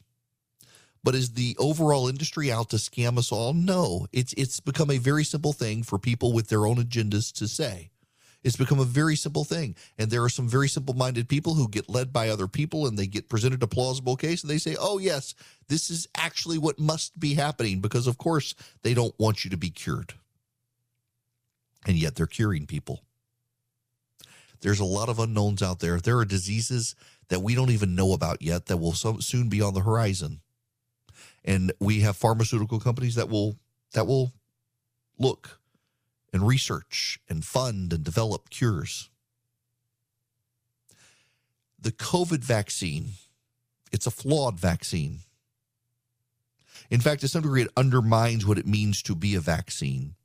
But 1.04 1.16
is 1.16 1.32
the 1.32 1.58
overall 1.60 2.08
industry 2.08 2.50
out 2.50 2.70
to 2.70 2.78
scam 2.78 3.18
us 3.18 3.32
all? 3.32 3.54
No. 3.54 4.08
It's 4.14 4.34
it's 4.38 4.62
become 4.62 4.90
a 4.90 4.98
very 4.98 5.26
simple 5.26 5.52
thing 5.52 5.84
for 5.84 6.00
people 6.00 6.32
with 6.32 6.48
their 6.48 6.66
own 6.66 6.78
agendas 6.78 7.34
to 7.34 7.48
say. 7.48 7.90
It's 8.44 8.56
become 8.56 8.80
a 8.80 8.86
very 8.86 9.16
simple 9.16 9.44
thing. 9.44 9.76
And 9.98 10.10
there 10.10 10.24
are 10.24 10.30
some 10.30 10.48
very 10.48 10.68
simple 10.68 10.94
minded 10.94 11.30
people 11.30 11.56
who 11.56 11.68
get 11.70 11.90
led 11.90 12.12
by 12.12 12.30
other 12.30 12.48
people 12.48 12.88
and 12.88 12.98
they 12.98 13.08
get 13.08 13.30
presented 13.30 13.64
a 13.64 13.68
plausible 13.68 14.16
case 14.16 14.42
and 14.42 14.50
they 14.50 14.58
say, 14.58 14.76
oh, 14.80 14.98
yes, 14.98 15.34
this 15.70 15.90
is 15.90 16.08
actually 16.16 16.58
what 16.58 16.80
must 16.80 17.18
be 17.20 17.34
happening 17.34 17.80
because, 17.80 18.06
of 18.06 18.18
course, 18.18 18.54
they 18.82 18.94
don't 18.94 19.18
want 19.18 19.44
you 19.44 19.50
to 19.50 19.58
be 19.58 19.70
cured. 19.70 20.14
And 21.86 21.98
yet 21.98 22.16
they're 22.16 22.28
curing 22.28 22.66
people. 22.66 23.04
There's 24.62 24.80
a 24.80 24.86
lot 24.86 25.10
of 25.10 25.20
unknowns 25.20 25.62
out 25.62 25.80
there. 25.80 26.00
There 26.00 26.18
are 26.20 26.26
diseases 26.26 26.96
that 27.28 27.42
we 27.42 27.54
don't 27.54 27.72
even 27.72 27.96
know 27.96 28.14
about 28.14 28.42
yet 28.42 28.68
that 28.68 28.78
will 28.78 28.94
so, 28.94 29.20
soon 29.20 29.50
be 29.50 29.62
on 29.62 29.74
the 29.74 29.82
horizon. 29.82 30.40
And 31.44 31.74
we 31.80 32.00
have 32.00 32.16
pharmaceutical 32.16 32.80
companies 32.80 33.16
that 33.16 33.30
will 33.30 33.58
that 33.94 34.08
will 34.08 34.32
look 35.20 35.60
and 36.32 36.48
research 36.48 37.20
and 37.30 37.44
fund 37.44 37.92
and 37.92 38.04
develop 38.04 38.50
cures. 38.50 39.10
The 41.80 41.92
COVID 41.92 42.40
vaccine, 42.40 43.10
it's 43.92 44.08
a 44.08 44.12
flawed 44.12 44.60
vaccine. 44.60 45.20
In 46.90 47.02
fact, 47.02 47.22
to 47.22 47.28
some 47.28 47.44
degree, 47.44 47.64
it 47.64 47.72
undermines 47.76 48.46
what 48.46 48.58
it 48.58 48.66
means 48.66 49.02
to 49.04 49.16
be 49.16 49.36
a 49.36 49.42
vaccine 49.42 50.16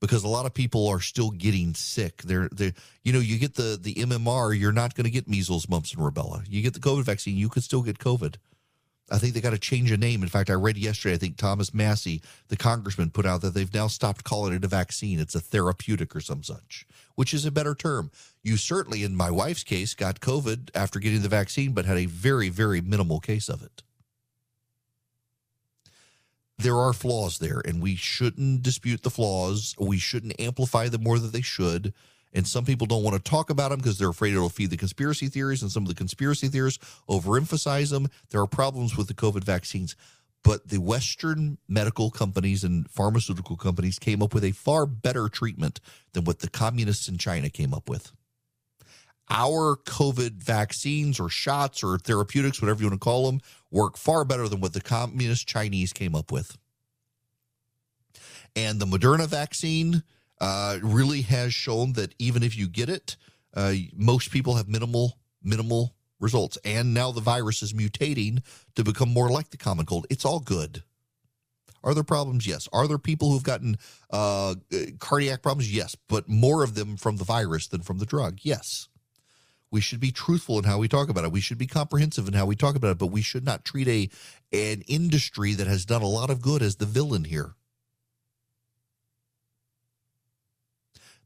because 0.00 0.24
a 0.24 0.28
lot 0.28 0.46
of 0.46 0.54
people 0.54 0.88
are 0.88 1.00
still 1.00 1.30
getting 1.30 1.74
sick. 1.74 2.22
They're, 2.22 2.48
they 2.50 2.72
you 3.02 3.12
know, 3.12 3.18
you 3.18 3.38
get 3.38 3.54
the 3.54 3.78
the 3.80 3.94
MMR, 3.94 4.58
you're 4.58 4.72
not 4.72 4.94
going 4.94 5.04
to 5.04 5.10
get 5.10 5.28
measles, 5.28 5.68
mumps, 5.68 5.92
and 5.92 6.02
rubella. 6.02 6.44
You 6.48 6.62
get 6.62 6.74
the 6.74 6.80
COVID 6.80 7.04
vaccine, 7.04 7.36
you 7.36 7.48
could 7.48 7.62
still 7.62 7.82
get 7.82 7.98
COVID. 7.98 8.36
I 9.08 9.18
think 9.18 9.34
they 9.34 9.40
got 9.40 9.50
to 9.50 9.58
change 9.58 9.92
a 9.92 9.96
name. 9.96 10.22
In 10.22 10.28
fact, 10.28 10.50
I 10.50 10.54
read 10.54 10.76
yesterday, 10.76 11.14
I 11.14 11.18
think 11.18 11.36
Thomas 11.36 11.72
Massie, 11.72 12.22
the 12.48 12.56
congressman, 12.56 13.10
put 13.10 13.24
out 13.24 13.40
that 13.42 13.54
they've 13.54 13.72
now 13.72 13.86
stopped 13.86 14.24
calling 14.24 14.52
it 14.52 14.64
a 14.64 14.68
vaccine. 14.68 15.20
It's 15.20 15.36
a 15.36 15.40
therapeutic 15.40 16.16
or 16.16 16.20
some 16.20 16.42
such, 16.42 16.86
which 17.14 17.32
is 17.32 17.44
a 17.44 17.52
better 17.52 17.74
term. 17.74 18.10
You 18.42 18.56
certainly, 18.56 19.04
in 19.04 19.14
my 19.14 19.30
wife's 19.30 19.62
case, 19.62 19.94
got 19.94 20.20
COVID 20.20 20.70
after 20.74 20.98
getting 20.98 21.22
the 21.22 21.28
vaccine, 21.28 21.72
but 21.72 21.84
had 21.84 21.98
a 21.98 22.06
very, 22.06 22.48
very 22.48 22.80
minimal 22.80 23.20
case 23.20 23.48
of 23.48 23.62
it. 23.62 23.84
There 26.58 26.78
are 26.78 26.92
flaws 26.92 27.38
there, 27.38 27.60
and 27.64 27.82
we 27.82 27.96
shouldn't 27.96 28.62
dispute 28.62 29.02
the 29.02 29.10
flaws. 29.10 29.74
We 29.78 29.98
shouldn't 29.98 30.40
amplify 30.40 30.88
them 30.88 31.02
more 31.02 31.18
than 31.18 31.30
they 31.30 31.42
should. 31.42 31.92
And 32.32 32.46
some 32.46 32.64
people 32.64 32.86
don't 32.86 33.02
want 33.02 33.16
to 33.16 33.30
talk 33.30 33.50
about 33.50 33.70
them 33.70 33.78
because 33.78 33.98
they're 33.98 34.10
afraid 34.10 34.34
it'll 34.34 34.48
feed 34.48 34.70
the 34.70 34.76
conspiracy 34.76 35.28
theories. 35.28 35.62
And 35.62 35.70
some 35.70 35.84
of 35.84 35.88
the 35.88 35.94
conspiracy 35.94 36.48
theorists 36.48 36.84
overemphasize 37.08 37.90
them. 37.90 38.08
There 38.30 38.40
are 38.40 38.46
problems 38.46 38.96
with 38.96 39.08
the 39.08 39.14
COVID 39.14 39.44
vaccines. 39.44 39.96
But 40.42 40.68
the 40.68 40.78
Western 40.78 41.58
medical 41.68 42.10
companies 42.10 42.62
and 42.62 42.88
pharmaceutical 42.90 43.56
companies 43.56 43.98
came 43.98 44.22
up 44.22 44.32
with 44.32 44.44
a 44.44 44.52
far 44.52 44.86
better 44.86 45.28
treatment 45.28 45.80
than 46.12 46.24
what 46.24 46.38
the 46.38 46.48
communists 46.48 47.08
in 47.08 47.18
China 47.18 47.50
came 47.50 47.74
up 47.74 47.88
with. 47.88 48.12
Our 49.28 49.76
COVID 49.76 50.34
vaccines 50.34 51.18
or 51.18 51.28
shots 51.28 51.82
or 51.82 51.98
therapeutics, 51.98 52.62
whatever 52.62 52.80
you 52.80 52.88
want 52.88 53.00
to 53.00 53.04
call 53.04 53.26
them, 53.26 53.40
work 53.70 53.96
far 53.96 54.24
better 54.24 54.48
than 54.48 54.60
what 54.60 54.72
the 54.72 54.80
communist 54.80 55.48
Chinese 55.48 55.92
came 55.92 56.14
up 56.14 56.30
with. 56.30 56.56
And 58.54 58.80
the 58.80 58.86
Moderna 58.86 59.26
vaccine, 59.26 60.02
uh, 60.40 60.78
really 60.82 61.22
has 61.22 61.54
shown 61.54 61.94
that 61.94 62.14
even 62.18 62.42
if 62.42 62.56
you 62.56 62.68
get 62.68 62.88
it, 62.88 63.16
uh, 63.54 63.74
most 63.94 64.30
people 64.30 64.54
have 64.54 64.68
minimal 64.68 65.18
minimal 65.42 65.94
results. 66.18 66.58
And 66.64 66.92
now 66.92 67.12
the 67.12 67.20
virus 67.20 67.62
is 67.62 67.72
mutating 67.72 68.42
to 68.74 68.84
become 68.84 69.08
more 69.08 69.30
like 69.30 69.50
the 69.50 69.56
common 69.56 69.86
cold. 69.86 70.06
It's 70.10 70.24
all 70.24 70.40
good. 70.40 70.82
Are 71.84 71.94
there 71.94 72.02
problems? 72.02 72.46
Yes. 72.46 72.68
Are 72.72 72.88
there 72.88 72.98
people 72.98 73.30
who've 73.30 73.44
gotten 73.44 73.78
uh, 74.10 74.56
cardiac 74.98 75.42
problems? 75.42 75.72
Yes. 75.72 75.96
But 76.08 76.28
more 76.28 76.64
of 76.64 76.74
them 76.74 76.96
from 76.96 77.18
the 77.18 77.24
virus 77.24 77.68
than 77.68 77.82
from 77.82 77.98
the 77.98 78.06
drug? 78.06 78.40
Yes. 78.42 78.88
We 79.76 79.82
should 79.82 80.00
be 80.00 80.10
truthful 80.10 80.58
in 80.58 80.64
how 80.64 80.78
we 80.78 80.88
talk 80.88 81.10
about 81.10 81.24
it. 81.24 81.32
We 81.32 81.42
should 81.42 81.58
be 81.58 81.66
comprehensive 81.66 82.26
in 82.26 82.32
how 82.32 82.46
we 82.46 82.56
talk 82.56 82.76
about 82.76 82.92
it, 82.92 82.98
but 82.98 83.08
we 83.08 83.20
should 83.20 83.44
not 83.44 83.62
treat 83.62 83.86
a 83.86 84.08
an 84.50 84.80
industry 84.86 85.52
that 85.52 85.66
has 85.66 85.84
done 85.84 86.00
a 86.00 86.08
lot 86.08 86.30
of 86.30 86.40
good 86.40 86.62
as 86.62 86.76
the 86.76 86.86
villain 86.86 87.24
here. 87.24 87.56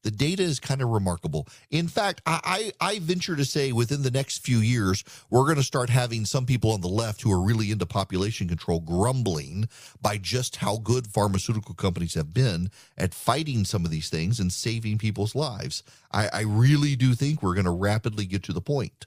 The 0.03 0.11
data 0.11 0.43
is 0.43 0.61
kind 0.61 0.81
of 0.81 0.89
remarkable. 0.89 1.47
In 1.71 1.89
fact, 1.89 2.23
I, 2.27 2.73
I, 2.81 2.93
I 2.93 2.99
venture 3.01 3.37
to 3.37 3.45
say 3.45 3.73
within 3.73 4.03
the 4.03 4.11
next 4.11 4.45
few 4.45 4.59
years, 4.59 5.05
we're 5.29 5.45
going 5.45 5.57
to 5.57 5.63
start 5.63 5.91
having 5.91 6.25
some 6.25 6.47
people 6.47 6.73
on 6.73 6.81
the 6.81 6.89
left 6.89 7.21
who 7.21 7.33
are 7.33 7.41
really 7.41 7.71
into 7.71 7.87
population 7.87 8.49
control 8.49 8.81
grumbling 8.81 9.69
by 10.01 10.17
just 10.17 10.57
how 10.57 10.79
good 10.79 11.07
pharmaceutical 11.07 11.75
companies 11.75 12.15
have 12.15 12.33
been 12.33 12.71
at 12.97 13.15
fighting 13.15 13.65
some 13.65 13.85
of 13.85 13.91
these 13.91 14.09
things 14.09 14.41
and 14.41 14.53
saving 14.53 14.99
people's 14.99 15.35
lives. 15.35 15.83
I, 16.13 16.29
I 16.33 16.41
really 16.43 16.97
do 16.97 17.15
think 17.15 17.43
we're 17.43 17.55
going 17.55 17.65
to 17.65 17.71
rapidly 17.71 18.25
get 18.27 18.43
to 18.45 18.53
the 18.53 18.61
point 18.61 19.07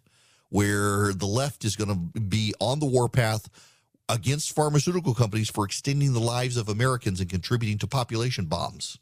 where 0.50 1.14
the 1.14 1.26
left 1.26 1.66
is 1.66 1.76
going 1.76 1.90
to 1.90 2.20
be 2.20 2.54
on 2.60 2.80
the 2.80 2.86
warpath 2.86 3.50
against 4.08 4.54
pharmaceutical 4.54 5.16
companies 5.16 5.50
for 5.50 5.66
extending 5.66 6.14
the 6.14 6.20
lives 6.20 6.58
of 6.58 6.70
Americans 6.70 7.20
and 7.20 7.30
contributing 7.30 7.80
to 7.80 7.88
population 7.88 8.46
bombs. 8.46 9.00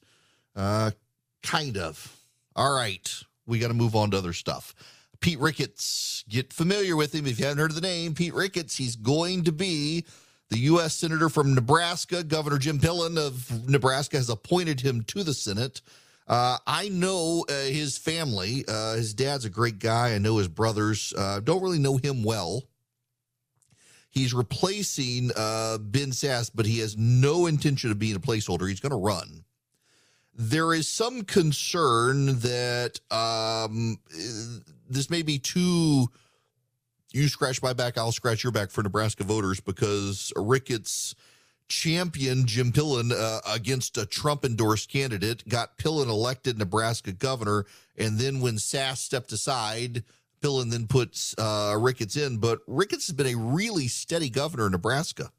Uh, 0.56 0.90
kind 1.44 1.76
of. 1.76 2.12
All 2.56 2.74
right. 2.74 3.08
We 3.46 3.60
got 3.60 3.68
to 3.68 3.74
move 3.74 3.94
on 3.94 4.10
to 4.10 4.18
other 4.18 4.32
stuff. 4.32 4.74
Pete 5.20 5.38
Ricketts, 5.38 6.24
get 6.28 6.52
familiar 6.52 6.96
with 6.96 7.14
him 7.14 7.28
if 7.28 7.38
you 7.38 7.44
haven't 7.44 7.60
heard 7.60 7.70
of 7.70 7.76
the 7.76 7.82
name. 7.82 8.14
Pete 8.14 8.34
Ricketts, 8.34 8.76
he's 8.76 8.96
going 8.96 9.44
to 9.44 9.52
be 9.52 10.04
the 10.50 10.58
U.S. 10.58 10.94
Senator 10.94 11.28
from 11.28 11.54
Nebraska. 11.54 12.24
Governor 12.24 12.58
Jim 12.58 12.80
Pillen 12.80 13.16
of 13.16 13.68
Nebraska 13.68 14.16
has 14.16 14.28
appointed 14.28 14.80
him 14.80 15.04
to 15.04 15.22
the 15.22 15.34
Senate. 15.34 15.82
Uh, 16.28 16.58
I 16.66 16.90
know 16.90 17.44
uh, 17.48 17.52
his 17.52 17.96
family. 17.96 18.64
Uh, 18.68 18.94
his 18.94 19.14
dad's 19.14 19.46
a 19.46 19.50
great 19.50 19.78
guy. 19.78 20.14
I 20.14 20.18
know 20.18 20.36
his 20.36 20.48
brothers. 20.48 21.14
Uh, 21.16 21.40
don't 21.40 21.62
really 21.62 21.78
know 21.78 21.96
him 21.96 22.22
well. 22.22 22.62
He's 24.10 24.34
replacing 24.34 25.30
uh, 25.36 25.78
Ben 25.78 26.10
Sasse, 26.10 26.50
but 26.54 26.66
he 26.66 26.80
has 26.80 26.96
no 26.96 27.46
intention 27.46 27.90
of 27.90 27.98
being 27.98 28.16
a 28.16 28.20
placeholder. 28.20 28.68
He's 28.68 28.80
going 28.80 28.90
to 28.90 28.96
run. 28.96 29.44
There 30.34 30.72
is 30.72 30.86
some 30.88 31.22
concern 31.22 32.38
that 32.40 33.00
um, 33.10 33.98
this 34.88 35.10
may 35.10 35.22
be 35.22 35.38
too. 35.38 36.08
You 37.12 37.26
scratch 37.28 37.62
my 37.62 37.72
back, 37.72 37.96
I'll 37.96 38.12
scratch 38.12 38.44
your 38.44 38.52
back 38.52 38.70
for 38.70 38.82
Nebraska 38.82 39.24
voters 39.24 39.60
because 39.60 40.32
Ricketts 40.36 41.14
champion 41.68 42.46
Jim 42.46 42.72
Pillen 42.72 43.12
uh, 43.12 43.40
against 43.46 43.98
a 43.98 44.06
Trump 44.06 44.44
endorsed 44.44 44.90
candidate, 44.90 45.46
got 45.48 45.78
Pillen 45.78 46.08
elected 46.08 46.58
Nebraska 46.58 47.12
governor. 47.12 47.66
And 47.96 48.18
then 48.18 48.40
when 48.40 48.56
Sasse 48.56 48.98
stepped 48.98 49.32
aside, 49.32 50.04
Pillen 50.40 50.70
then 50.70 50.86
puts 50.86 51.34
uh, 51.38 51.76
Ricketts 51.78 52.16
in. 52.16 52.38
But 52.38 52.60
Ricketts 52.66 53.06
has 53.08 53.16
been 53.16 53.26
a 53.26 53.36
really 53.36 53.88
steady 53.88 54.30
governor 54.30 54.66
in 54.66 54.72
Nebraska. 54.72 55.30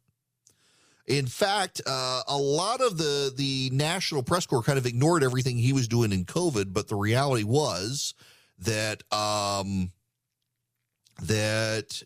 In 1.07 1.25
fact, 1.25 1.81
uh, 1.87 2.21
a 2.27 2.37
lot 2.37 2.81
of 2.81 2.97
the, 2.97 3.33
the 3.35 3.71
national 3.73 4.21
press 4.21 4.45
corps 4.45 4.61
kind 4.61 4.77
of 4.77 4.85
ignored 4.85 5.23
everything 5.23 5.57
he 5.57 5.73
was 5.73 5.87
doing 5.87 6.11
in 6.11 6.25
COVID. 6.25 6.71
But 6.71 6.87
the 6.87 6.95
reality 6.95 7.43
was 7.43 8.13
that 8.59 9.01
um, 9.11 9.91
that. 11.21 12.03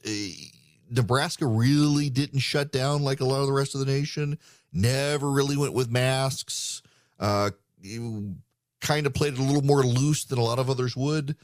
Nebraska 0.94 1.46
really 1.46 2.10
didn't 2.10 2.40
shut 2.40 2.72
down 2.72 3.04
like 3.04 3.20
a 3.20 3.26
lot 3.26 3.42
of 3.42 3.48
the 3.48 3.54
rest 3.54 3.74
of 3.74 3.80
the 3.80 3.92
nation. 3.92 4.38
Never 4.72 5.30
really 5.30 5.58
went 5.58 5.74
with 5.74 5.90
masks. 5.90 6.82
Uh, 7.20 7.52
kind 8.80 9.06
of 9.06 9.14
played 9.14 9.34
it 9.34 9.40
a 9.40 9.44
little 9.44 9.64
more 9.64 9.84
loose 9.84 10.26
than 10.26 10.38
a 10.38 10.44
lot 10.44 10.60
of 10.60 10.70
others 10.70 10.96
would, 10.96 11.36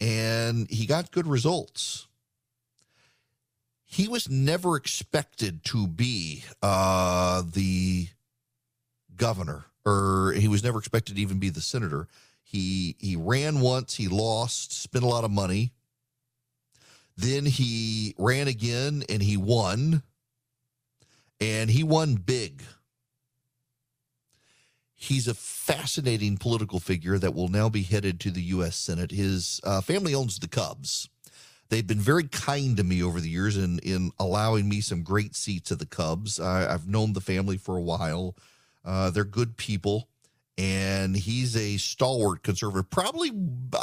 and 0.00 0.68
he 0.70 0.86
got 0.86 1.10
good 1.10 1.26
results. 1.26 2.06
He 3.84 4.06
was 4.06 4.28
never 4.28 4.76
expected 4.76 5.64
to 5.64 5.86
be 5.86 6.44
uh, 6.62 7.42
the 7.50 8.08
governor, 9.16 9.64
or 9.86 10.34
he 10.36 10.48
was 10.48 10.62
never 10.62 10.78
expected 10.78 11.16
to 11.16 11.22
even 11.22 11.38
be 11.38 11.48
the 11.48 11.62
senator. 11.62 12.08
He 12.42 12.96
he 12.98 13.16
ran 13.16 13.60
once, 13.60 13.94
he 13.94 14.08
lost, 14.08 14.72
spent 14.72 15.04
a 15.04 15.08
lot 15.08 15.24
of 15.24 15.30
money, 15.30 15.72
then 17.18 17.44
he 17.44 18.14
ran 18.16 18.46
again 18.46 19.02
and 19.08 19.20
he 19.20 19.36
won. 19.36 20.02
And 21.40 21.68
he 21.68 21.82
won 21.82 22.14
big. 22.14 22.62
He's 24.94 25.28
a 25.28 25.34
fascinating 25.34 26.36
political 26.36 26.80
figure 26.80 27.18
that 27.18 27.34
will 27.34 27.48
now 27.48 27.68
be 27.68 27.82
headed 27.82 28.18
to 28.20 28.30
the 28.30 28.42
U.S. 28.42 28.76
Senate. 28.76 29.10
His 29.10 29.60
uh, 29.64 29.80
family 29.80 30.14
owns 30.14 30.38
the 30.38 30.48
Cubs. 30.48 31.08
They've 31.68 31.86
been 31.86 32.00
very 32.00 32.24
kind 32.24 32.76
to 32.76 32.84
me 32.84 33.02
over 33.02 33.20
the 33.20 33.28
years 33.28 33.56
in, 33.56 33.78
in 33.80 34.10
allowing 34.18 34.68
me 34.68 34.80
some 34.80 35.02
great 35.02 35.36
seats 35.36 35.70
at 35.70 35.78
the 35.78 35.86
Cubs. 35.86 36.40
I, 36.40 36.60
have 36.60 36.88
known 36.88 37.12
the 37.12 37.20
family 37.20 37.56
for 37.56 37.76
a 37.76 37.82
while. 37.82 38.36
Uh, 38.84 39.10
they're 39.10 39.24
good 39.24 39.56
people 39.56 40.08
and 40.58 41.16
he's 41.16 41.56
a 41.56 41.76
stalwart 41.76 42.42
conservative. 42.42 42.90
Probably, 42.90 43.30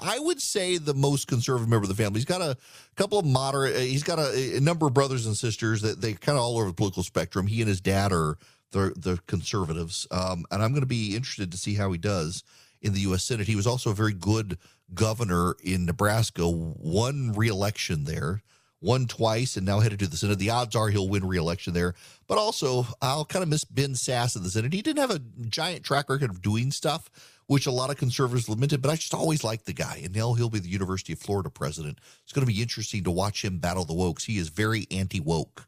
I 0.01 0.19
would 0.19 0.41
say, 0.41 0.78
the 0.78 0.93
most 0.93 1.28
conservative 1.28 1.69
member 1.69 1.86
of 1.86 1.89
the 1.89 1.95
family. 1.95 2.17
He's 2.17 2.26
got 2.26 2.41
a 2.41 2.57
couple 2.97 3.17
of 3.17 3.26
moderate. 3.26 3.78
Uh, 3.78 3.80
he's 3.80 4.03
got 4.03 4.19
a, 4.19 4.57
a 4.57 4.59
number 4.59 4.86
of 4.86 4.93
brothers 4.93 5.26
and 5.26 5.38
sisters 5.38 5.82
that 5.82 6.01
they 6.01 6.13
kind 6.13 6.38
of 6.38 6.43
all 6.43 6.57
over 6.57 6.67
the 6.67 6.73
political 6.73 7.01
spectrum. 7.01 7.47
He 7.47 7.61
and 7.61 7.69
his 7.69 7.80
dad 7.80 8.11
are 8.11 8.38
the 8.71 8.93
the 8.97 9.19
conservatives, 9.26 10.05
um, 10.11 10.45
and 10.51 10.61
I'm 10.61 10.71
going 10.71 10.82
to 10.82 10.88
be 10.88 11.15
interested 11.15 11.49
to 11.53 11.57
see 11.57 11.76
how 11.76 11.91
he 11.93 11.97
does 11.97 12.43
in 12.82 12.93
the 12.93 12.99
U.S. 13.01 13.23
Senate. 13.23 13.47
He 13.47 13.55
was 13.55 13.67
also 13.67 13.91
a 13.91 13.95
very 13.95 14.13
good 14.13 14.57
governor 14.93 15.55
in 15.63 15.86
Nebraska. 15.86 16.47
Won 16.47 17.32
re-election 17.36 18.03
there 18.03 18.41
won 18.86 19.07
twice 19.07 19.57
and 19.57 19.65
now 19.65 19.79
headed 19.79 19.99
to 19.99 20.07
the 20.07 20.15
Senate. 20.15 20.38
The 20.38 20.51
odds 20.51 20.75
are 20.75 20.89
he'll 20.89 21.09
win 21.09 21.27
re-election 21.27 21.73
there. 21.73 21.95
But 22.27 22.38
also, 22.38 22.86
I'll 23.01 23.25
kind 23.25 23.41
of 23.41 23.49
miss 23.49 23.65
Ben 23.65 23.93
Sasse 23.93 24.36
in 24.36 24.43
the 24.43 24.49
Senate. 24.49 24.73
He 24.73 24.83
didn't 24.83 25.01
have 25.01 25.11
a 25.11 25.21
giant 25.49 25.83
track 25.83 26.09
record 26.09 26.29
of 26.29 26.41
doing 26.41 26.71
stuff, 26.71 27.09
which 27.47 27.65
a 27.65 27.71
lot 27.71 27.89
of 27.89 27.97
conservatives 27.97 28.47
lamented, 28.47 28.81
but 28.81 28.91
I 28.91 28.95
just 28.95 29.13
always 29.13 29.43
liked 29.43 29.65
the 29.65 29.73
guy. 29.73 30.01
And 30.03 30.15
now 30.15 30.33
he'll 30.33 30.51
be 30.51 30.59
the 30.59 30.69
University 30.69 31.13
of 31.13 31.19
Florida 31.19 31.49
president. 31.49 31.99
It's 32.23 32.31
going 32.31 32.45
to 32.45 32.53
be 32.53 32.61
interesting 32.61 33.03
to 33.03 33.11
watch 33.11 33.43
him 33.43 33.57
battle 33.57 33.86
the 33.86 33.93
wokes. 33.93 34.25
He 34.25 34.38
is 34.38 34.49
very 34.49 34.86
anti-woke. 34.91 35.67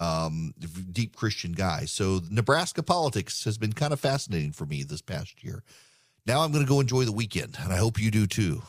Um, 0.00 0.52
deep 0.90 1.14
Christian 1.14 1.52
guy. 1.52 1.84
So 1.84 2.22
Nebraska 2.28 2.82
politics 2.82 3.44
has 3.44 3.56
been 3.56 3.72
kind 3.72 3.92
of 3.92 4.00
fascinating 4.00 4.50
for 4.50 4.66
me 4.66 4.82
this 4.82 5.00
past 5.00 5.44
year. 5.44 5.62
Now 6.26 6.40
I'm 6.40 6.50
going 6.50 6.64
to 6.64 6.68
go 6.68 6.80
enjoy 6.80 7.04
the 7.04 7.12
weekend, 7.12 7.56
and 7.62 7.72
I 7.72 7.76
hope 7.76 8.00
you 8.00 8.10
do 8.10 8.26
too. 8.26 8.62